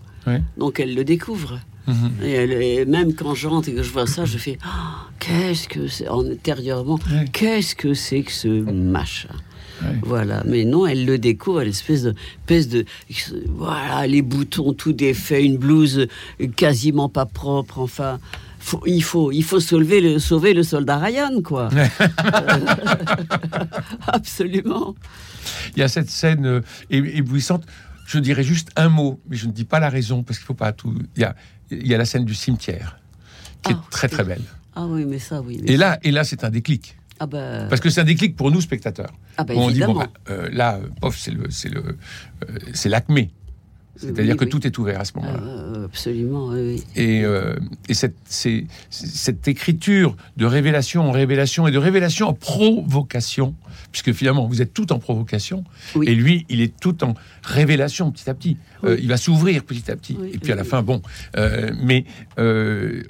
Donc 0.58 0.80
elle 0.80 0.96
le 0.96 1.04
découvre. 1.04 1.60
Mhm. 1.88 2.12
Et, 2.24 2.32
elle- 2.32 2.52
et 2.54 2.86
même 2.86 3.14
quand 3.14 3.36
j'entre 3.36 3.70
et 3.70 3.74
que 3.76 3.84
je 3.84 3.92
vois 3.92 4.08
ça, 4.08 4.26
je 4.26 4.38
fais 4.40 4.58
Ah, 4.64 5.06
qu'est-ce 5.20 5.68
que 5.68 5.88
c'est 5.88 6.08
en- 6.10 6.26
intérieurement. 6.26 7.00
Qu'est-ce 7.32 7.76
que 7.76 7.94
c'est 7.94 8.24
que 8.24 8.32
ce 8.32 8.48
machin. 8.48 9.30
Voilà, 10.02 10.42
mais 10.48 10.64
non, 10.66 10.88
elle 10.88 11.06
le 11.06 11.18
découvre, 11.20 11.62
elle 11.62 11.68
espèce 11.68 12.02
de, 12.02 12.16
espèce 12.48 12.70
de, 12.70 12.86
voilà, 13.50 14.08
les 14.08 14.22
boutons 14.22 14.74
tout 14.74 14.94
défaits, 14.94 15.44
une 15.44 15.58
blouse 15.58 16.08
quasiment 16.56 17.10
pas 17.10 17.26
propre, 17.26 17.80
enfin, 17.80 18.20
faut- 18.66 18.84
il 18.86 19.04
faut, 19.04 19.32
il 19.32 19.44
faut 19.44 19.60
sauver 19.60 20.02
le, 20.02 20.20
sauver 20.20 20.54
le 20.54 20.64
soldat 20.64 20.98
Ryan, 20.98 21.42
quoi. 21.44 21.70
Absolument. 24.08 24.96
Il 25.76 25.80
y 25.80 25.84
a 25.84 25.88
cette 25.88 26.10
scène 26.10 26.46
euh, 26.46 26.62
éblouissante. 26.90 27.64
Je 28.08 28.20
dirais 28.20 28.44
juste 28.44 28.70
un 28.76 28.90
mot, 28.90 29.20
mais 29.30 29.36
je 29.38 29.48
ne 29.48 29.52
dis 29.52 29.66
pas 29.66 29.80
la 29.80 29.90
raison 29.90 30.24
parce 30.24 30.38
qu'il 30.40 30.46
faut 30.46 30.54
pas 30.54 30.72
tout. 30.74 30.94
Il 31.16 31.22
y 31.22 31.26
a, 31.26 31.36
il 31.72 31.88
y 31.88 31.94
a 31.94 31.98
la 31.98 32.06
scène 32.06 32.26
du 32.26 32.36
cimetière 32.36 33.00
qui 33.64 33.72
Ah, 33.74 33.76
est 33.76 33.90
très 33.92 34.08
très 34.08 34.24
belle. 34.24 34.42
Ah 34.76 34.86
oui, 34.86 35.06
mais 35.06 35.20
ça, 35.20 35.42
oui. 35.42 35.60
mais 35.64 35.74
Et 35.74 35.78
là, 35.78 35.98
et 36.04 36.12
là, 36.12 36.24
c'est 36.24 36.44
un 36.44 36.50
déclic 36.50 36.98
ah 37.18 37.28
bah, 37.28 37.66
parce 37.70 37.80
que 37.80 37.90
c'est 37.90 38.02
un 38.02 38.06
déclic 38.06 38.36
pour 38.36 38.52
nous 38.52 38.60
spectateurs. 38.60 39.12
ah 39.38 39.46
bah, 39.46 39.54
on 39.56 39.72
dit 39.72 39.80
bon, 39.80 39.94
bah, 39.96 40.08
euh, 40.30 40.50
là, 40.52 40.76
euh, 40.76 40.88
pof, 41.00 41.18
c'est 41.18 41.32
le, 41.32 41.50
c'est 41.50 41.70
le, 41.70 41.82
euh, 41.82 42.58
c'est 42.74 42.90
l'acmé. 42.90 43.32
C'est-à-dire 43.96 44.34
Oui, 44.34 44.38
que 44.38 44.44
tout 44.46 44.68
est 44.68 44.78
ouvert 44.78 45.00
à 45.00 45.06
ce 45.06 45.14
Ah, 45.16 45.20
moment-là. 45.22 45.40
euh, 45.42 45.75
absolument, 45.86 46.48
oui. 46.48 46.84
Et, 46.96 47.24
euh, 47.24 47.56
et 47.88 47.94
cette, 47.94 49.48
écriture 49.48 50.16
de 50.38 50.46
révélation 50.46 51.08
en 51.08 51.12
révélation 51.12 51.68
et 51.68 51.72
de 51.72 51.78
révélation 51.78 52.28
en 52.28 52.34
provocation, 52.34 53.56
puisque 53.92 54.12
finalement 54.14 54.48
vous 54.48 54.62
êtes 54.62 54.74
tout 54.74 54.92
en 54.92 55.00
provocation, 55.00 55.64
Oui. 55.96 56.08
et 56.10 56.16
lui 56.16 56.46
il 56.50 56.62
est 56.62 56.78
tout 56.80 57.04
en 57.04 57.14
révélation 57.44 58.12
petit 58.12 58.30
à 58.30 58.34
petit. 58.34 58.58
Euh, 58.84 58.98
il 59.00 59.08
va 59.08 59.18
s'ouvrir 59.18 59.64
petit 59.64 59.90
à 59.90 59.96
petit. 59.96 60.18
Et 60.34 60.38
puis 60.38 60.52
à 60.52 60.56
la 60.56 60.64
fin, 60.64 60.82
bon. 60.82 61.02
euh, 61.38 61.72
mais 61.82 62.06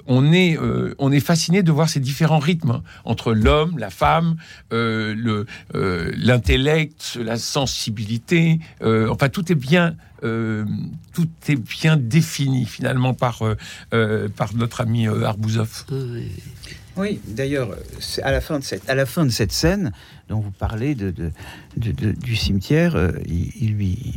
on 0.06 0.32
est, 0.32 0.58
on 0.98 1.12
est 1.12 1.20
fasciné 1.20 1.62
de 1.62 1.72
voir 1.72 1.88
ces 1.88 2.00
différents 2.00 2.38
rythmes 2.38 2.70
hein, 2.70 2.82
entre 3.04 3.32
l'homme, 3.32 3.78
la 3.78 3.90
femme, 3.90 4.36
le, 4.70 5.46
l'intellect, 5.74 7.18
la 7.22 7.36
sensibilité. 7.36 8.58
enfin, 8.82 9.28
tout 9.28 9.50
est 9.50 9.56
bien. 9.56 9.96
Euh, 10.22 10.64
tout 11.12 11.28
est 11.48 11.56
bien 11.56 11.96
défini 11.96 12.64
finalement 12.64 13.14
par, 13.14 13.42
euh, 13.42 13.56
euh, 13.94 14.28
par 14.28 14.54
notre 14.54 14.80
ami 14.80 15.06
Arbouzov. 15.08 15.84
Oui. 16.96 17.20
D'ailleurs, 17.26 17.76
à 18.22 18.32
la 18.32 18.40
fin 18.40 18.58
de 18.58 18.64
cette, 18.64 18.88
à 18.88 18.94
la 18.94 19.04
fin 19.04 19.24
de 19.26 19.30
cette 19.30 19.52
scène 19.52 19.92
dont 20.28 20.40
vous 20.40 20.50
parlez 20.50 20.94
de, 20.94 21.10
de- 21.10 22.12
du 22.12 22.36
cimetière, 22.36 22.96
il, 23.26 23.52
il 23.60 23.74
lui, 23.74 24.14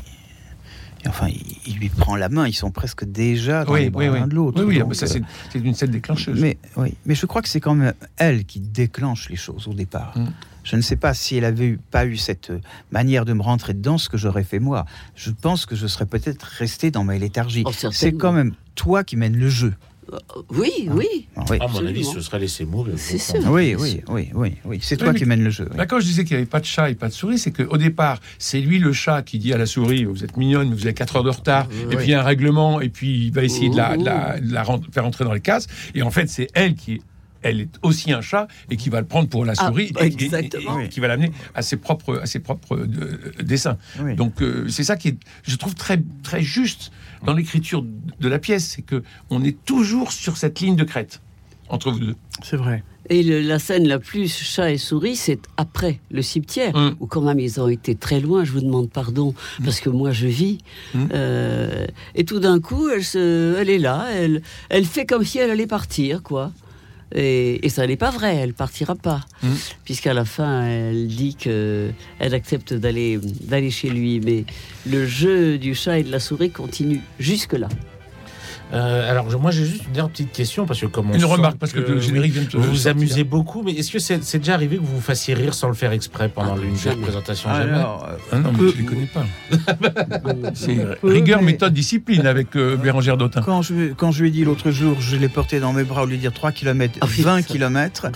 enfin, 1.07 1.27
il, 1.27 1.41
il 1.67 1.77
lui 1.77 1.89
prend 1.89 2.15
la 2.15 2.29
main. 2.29 2.47
Ils 2.47 2.53
sont 2.53 2.71
presque 2.71 3.05
déjà 3.05 3.65
dans 3.65 3.75
les 3.75 3.89
bras 3.89 4.05
l'un 4.05 4.27
de 4.27 4.35
l'autre. 4.35 4.63
Oui, 4.63 4.75
oui, 4.75 4.79
Donc, 4.79 4.95
ça, 4.95 5.05
euh, 5.05 5.19
c'est, 5.51 5.59
une 5.59 5.73
scène 5.73 5.91
déclencheuse. 5.91 6.39
mais 6.39 6.57
oui, 6.77 6.93
mais 7.05 7.15
je 7.15 7.25
crois 7.25 7.41
que 7.41 7.49
c'est 7.49 7.59
quand 7.59 7.75
même 7.75 7.93
elle 8.17 8.45
qui 8.45 8.59
déclenche 8.59 9.29
les 9.29 9.35
choses 9.35 9.67
au 9.67 9.73
départ. 9.73 10.17
Mm. 10.17 10.27
Je 10.63 10.75
ne 10.75 10.81
sais 10.81 10.97
pas 10.97 11.13
si 11.13 11.35
elle 11.37 11.45
avait 11.45 11.65
eu- 11.67 11.79
pas 11.89 12.05
eu 12.05 12.17
cette 12.17 12.51
manière 12.91 13.25
de 13.25 13.33
me 13.33 13.41
rentrer 13.41 13.73
dedans, 13.73 13.97
ce 13.97 14.09
que 14.09 14.17
j'aurais 14.17 14.43
fait 14.43 14.59
moi. 14.59 14.85
Je 15.15 15.31
pense 15.31 15.65
que 15.65 15.75
je 15.75 15.87
serais 15.87 16.05
peut-être 16.05 16.43
resté 16.43 16.91
dans 16.91 17.03
ma 17.03 17.17
léthargie. 17.17 17.63
Oh, 17.65 17.71
c'est 17.91 18.11
quand 18.13 18.33
même 18.33 18.53
toi 18.75 19.03
qui 19.03 19.15
mènes 19.15 19.37
le 19.37 19.49
jeu. 19.49 19.73
Euh, 20.11 20.17
Oui, 20.49 20.87
oui. 20.89 21.27
Oui, 21.49 21.57
À 21.59 21.67
mon 21.67 21.85
avis, 21.85 22.03
ce 22.03 22.21
serait 22.21 22.39
laissé 22.39 22.65
mourir. 22.65 22.93
C'est 22.97 23.17
sûr. 23.17 23.39
oui, 23.49 23.75
oui, 23.79 24.01
oui, 24.09 24.29
oui, 24.33 24.53
oui. 24.65 24.79
C'est 24.81 24.95
Oui, 24.99 25.03
toi 25.05 25.13
qui 25.13 25.25
mènes 25.25 25.43
le 25.43 25.49
jeu. 25.49 25.67
oui. 25.71 25.77
Là, 25.77 25.85
quand 25.85 25.99
je 25.99 26.05
disais 26.05 26.23
qu'il 26.23 26.35
n'y 26.35 26.41
avait 26.41 26.49
pas 26.49 26.59
de 26.59 26.65
chat 26.65 26.89
et 26.89 26.95
pas 26.95 27.07
de 27.07 27.13
souris, 27.13 27.37
c'est 27.37 27.51
qu'au 27.51 27.77
départ, 27.77 28.19
c'est 28.37 28.59
lui 28.61 28.79
le 28.79 28.93
chat 28.93 29.21
qui 29.21 29.39
dit 29.39 29.53
à 29.53 29.57
la 29.57 29.65
souris 29.65 30.05
Vous 30.05 30.23
êtes 30.23 30.37
mignonne, 30.37 30.69
mais 30.69 30.75
vous 30.75 30.85
avez 30.85 30.93
4 30.93 31.17
heures 31.17 31.23
de 31.23 31.29
retard. 31.29 31.67
Et 31.91 31.95
puis 31.95 32.07
il 32.07 32.11
y 32.11 32.13
a 32.13 32.21
un 32.21 32.23
règlement, 32.23 32.81
et 32.81 32.89
puis 32.89 33.25
il 33.27 33.31
va 33.33 33.43
essayer 33.43 33.69
de 33.69 33.77
la, 33.77 33.97
de 33.97 34.03
la- 34.05 34.39
de 34.39 34.51
la 34.53 34.63
rent- 34.63 34.81
faire 34.91 35.05
entrer 35.05 35.23
dans 35.25 35.33
les 35.33 35.41
cases. 35.41 35.67
Et 35.95 36.01
en 36.01 36.11
fait, 36.11 36.29
c'est 36.29 36.47
elle 36.53 36.75
qui 36.75 36.93
est. 36.93 37.01
Elle 37.41 37.61
est 37.61 37.69
aussi 37.83 38.11
un 38.11 38.19
chat 38.19 38.49
et 38.69 38.75
qui 38.75 38.89
va 38.89 38.99
le 38.99 39.07
prendre 39.07 39.29
pour 39.29 39.45
la 39.45 39.53
Ah, 39.57 39.67
souris 39.67 39.93
et- 39.97 40.03
et, 40.03 40.07
exactement. 40.07 40.77
et- 40.81 40.85
et 40.85 40.89
qui 40.89 40.99
va 40.99 41.07
l'amener 41.07 41.31
à 41.55 41.61
ses 41.61 41.77
propres, 41.77 42.19
à 42.21 42.25
ses 42.25 42.39
propres 42.39 42.75
euh, 42.75 43.31
dessins. 43.41 43.77
Oui. 44.01 44.13
Donc 44.17 44.41
euh, 44.41 44.67
c'est 44.67 44.83
ça 44.83 44.97
qui 44.97 45.07
est, 45.07 45.17
je 45.43 45.55
trouve 45.55 45.73
très 45.73 46.01
très 46.21 46.41
juste 46.41 46.91
dans 47.25 47.33
l'écriture 47.33 47.83
de 48.19 48.27
la 48.27 48.39
pièce, 48.39 48.73
c'est 48.75 48.81
que 48.81 49.03
on 49.29 49.43
est 49.43 49.57
toujours 49.65 50.11
sur 50.11 50.37
cette 50.37 50.59
ligne 50.59 50.75
de 50.75 50.83
crête 50.83 51.21
entre 51.69 51.91
vous 51.91 51.99
deux. 51.99 52.15
C'est 52.43 52.57
vrai. 52.57 52.83
Et 53.11 53.23
le- 53.23 53.41
la 53.41 53.57
scène 53.57 53.87
la 53.87 53.97
plus 53.97 54.31
chat 54.31 54.71
et 54.71 54.77
souris, 54.77 55.15
c'est 55.15 55.39
après 55.57 55.99
le 56.11 56.21
cimetière, 56.21 56.75
Mm. 56.77 56.95
où 56.99 57.07
quand 57.07 57.21
même 57.21 57.39
ils 57.39 57.59
ont 57.59 57.67
été 57.67 57.95
très 57.95 58.19
loin. 58.19 58.43
Je 58.43 58.51
vous 58.51 58.61
demande 58.61 58.89
pardon 58.89 59.33
parce 59.63 59.79
que 59.79 59.89
moi 59.89 60.11
je 60.11 60.27
vis. 60.27 60.59
Mm. 60.93 61.05
Euh, 61.13 61.85
et 62.15 62.23
tout 62.23 62.39
d'un 62.39 62.59
coup, 62.59 62.87
elle, 62.89 63.03
se, 63.03 63.55
elle 63.57 63.69
est 63.69 63.79
là, 63.79 64.05
elle, 64.13 64.41
elle 64.69 64.85
fait 64.85 65.05
comme 65.07 65.23
si 65.25 65.39
elle 65.39 65.49
allait 65.49 65.67
partir, 65.67 66.21
quoi. 66.21 66.51
Et, 67.15 67.65
et 67.65 67.69
ça 67.69 67.87
n'est 67.87 67.97
pas 67.97 68.11
vrai, 68.11 68.35
elle 68.35 68.53
partira 68.53 68.95
pas, 68.95 69.21
Mm. 69.41 69.47
puisqu'à 69.85 70.13
la 70.13 70.25
fin, 70.25 70.65
elle 70.67 71.07
dit 71.07 71.35
que 71.35 71.89
elle 72.19 72.33
accepte 72.35 72.73
d'aller 72.73 73.19
d'aller 73.41 73.71
chez 73.71 73.89
lui. 73.89 74.19
Mais 74.19 74.45
le 74.85 75.05
jeu 75.07 75.57
du 75.57 75.73
chat 75.75 75.99
et 75.99 76.03
de 76.03 76.11
la 76.11 76.19
souris 76.19 76.51
continue 76.51 77.01
jusque 77.19 77.53
là. 77.53 77.69
Euh, 78.71 79.09
alors, 79.09 79.29
je- 79.29 79.37
moi, 79.37 79.51
j'ai 79.51 79.65
juste 79.65 79.85
une 79.87 79.93
dernière 79.93 80.11
petite 80.11 80.31
question 80.31 80.65
parce 80.65 80.79
que 80.79 80.85
comme 80.85 81.09
on 81.09 81.13
Une 81.13 81.25
remarque 81.25 81.57
parce 81.57 81.71
que, 81.71 81.79
le 81.79 81.99
générique 81.99 82.33
vient 82.33 82.43
de 82.43 82.49
Vous 82.57 82.69
vous 82.71 82.87
amusez 82.87 83.23
beaucoup, 83.23 83.63
mais 83.63 83.71
est-ce 83.71 83.91
que 83.91 83.99
c'est 83.99 84.23
c'est 84.23 84.37
déjà 84.39 84.53
arrivé 84.53 84.77
que 84.77 84.81
vous 84.81 84.95
vous 84.95 85.01
fassiez 85.01 85.33
rire 85.33 85.53
sans 85.53 85.67
le 85.69 85.73
faire 85.73 85.91
exprès 85.91 86.29
pendant 86.29 86.55
Ah, 86.55 86.63
une 86.63 86.75
jamais. 86.77 87.01
présentation 87.01 87.49
Jamais. 87.53 87.71
Alors, 87.73 88.07
euh, 88.09 88.15
Ah 88.31 88.37
non, 88.39 88.51
mais 88.51 88.57
Peu- 88.59 88.71
je 88.71 88.77
les 88.77 88.83
connais 88.85 89.07
pas. 89.11 89.25
C'est 90.53 90.99
Peu, 91.01 91.07
rigueur, 91.09 91.39
mais- 91.41 91.53
méthode, 91.53 91.73
discipline 91.73 92.25
avec 92.27 92.55
euh, 92.55 92.75
Bérangère 92.77 93.17
Dautin. 93.17 93.41
quand 93.41 93.61
je, 93.61 93.93
quand 93.93 94.11
je 94.11 94.21
lui 94.21 94.29
ai 94.29 94.31
dit 94.31 94.43
l'autre 94.45 94.71
jour, 94.71 94.99
je 95.01 95.15
l'ai 95.15 95.29
porté 95.29 95.59
dans 95.59 95.73
mes 95.73 95.83
bras 95.83 96.03
au 96.03 96.05
lieu 96.05 96.15
de 96.15 96.21
dire 96.21 96.33
3 96.33 96.51
km, 96.51 96.99
Ah 97.01 97.05
oui, 97.09 97.21
20 97.23 97.41
ça. 97.41 97.47
km, 97.53 98.07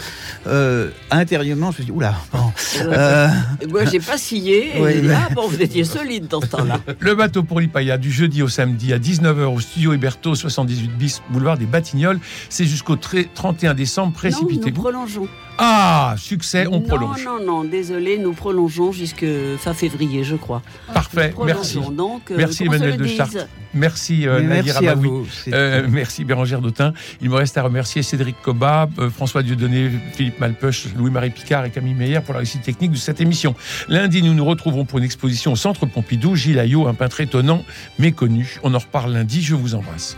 euh, 0.48 0.90
intérieurement, 1.12 1.68
je 1.72 1.78
me 1.80 1.84
suis 1.84 1.86
dit, 1.86 1.92
oula, 1.92 2.14
bon. 2.32 2.52
Euh, 2.82 3.28
moi, 3.70 3.86
j'ai 3.86 4.00
pas 4.00 4.18
scié. 4.18 4.78
Et 4.78 5.02
mais- 5.02 5.14
Ah 5.16 5.30
bon, 5.34 5.48
vous 5.48 5.62
étiez 5.62 5.84
solide 5.84 6.28
dans 6.28 6.42
ce 6.42 6.48
temps-là. 6.48 6.80
Le 7.00 7.16
bateau 7.16 7.44
pour 7.44 7.60
l'Ipaya 7.60 7.98
du 7.98 8.12
jeudi 8.12 8.42
au 8.42 8.48
samedi 8.48 8.94
à 8.94 9.00
19h 9.00 9.52
au 9.54 9.60
studio 9.60 9.94
Héberto 9.94 10.36
78 10.44 10.98
bis, 10.98 11.22
boulevard 11.30 11.58
des 11.58 11.66
Batignolles. 11.66 12.20
C'est 12.50 12.66
jusqu'au 12.66 12.96
31 12.96 13.74
décembre. 13.74 14.14
Précipitez-vous. 14.14 14.76
nous 14.76 14.82
prolongeons. 14.82 15.28
Ah, 15.58 16.16
succès, 16.18 16.66
on 16.70 16.82
prolonge. 16.82 17.26
Non, 17.26 17.40
non, 17.40 17.46
non, 17.46 17.64
désolé, 17.64 18.18
nous 18.18 18.34
prolongeons 18.34 18.92
jusqu'à 18.92 19.28
fin 19.58 19.74
février, 19.74 20.24
je 20.24 20.36
crois. 20.36 20.62
Parfait, 20.94 21.34
merci. 21.46 21.80
Donc, 21.92 22.32
euh, 22.32 22.36
merci 22.38 22.64
Emmanuel 22.64 22.98
de 22.98 23.06
Chartres. 23.06 23.48
Merci 23.74 24.28
euh, 24.28 24.42
Nadir 24.42 24.78
Amaoui. 24.78 25.28
Euh, 25.52 25.88
merci 25.90 26.24
Bérangère 26.24 26.62
Dautin. 26.62 26.94
Il 27.22 27.30
me 27.30 27.36
reste 27.36 27.58
à 27.58 27.64
remercier 27.64 28.04
Cédric 28.04 28.36
Coba, 28.42 28.88
euh, 29.00 29.10
François 29.10 29.42
Dieudonné, 29.42 29.90
Philippe 30.14 30.40
Malpeuch, 30.40 30.88
Louis-Marie 30.96 31.32
Picard 31.32 31.66
et 31.66 31.72
Camille 31.72 31.96
Meyer 31.96 32.20
pour 32.22 32.34
la 32.34 32.40
réussite 32.40 32.62
technique 32.62 32.92
de 32.92 32.98
cette 32.98 33.20
émission. 33.20 33.56
Lundi, 33.90 34.22
nous 34.22 34.34
nous 34.34 34.46
retrouverons 34.46 34.86
pour 34.86 35.00
une 35.00 35.06
exposition 35.06 35.54
au 35.54 35.56
Centre 35.56 35.86
Pompidou. 35.86 36.36
Gilles 36.36 36.60
Ayot, 36.60 36.88
un 36.88 36.94
peintre 36.94 37.22
étonnant, 37.22 37.64
méconnu. 37.98 38.60
On 38.64 38.74
en 38.74 38.80
reparle 38.80 39.14
lundi. 39.14 39.42
Je 39.42 39.56
vous 39.56 39.74
embrasse. 39.76 40.18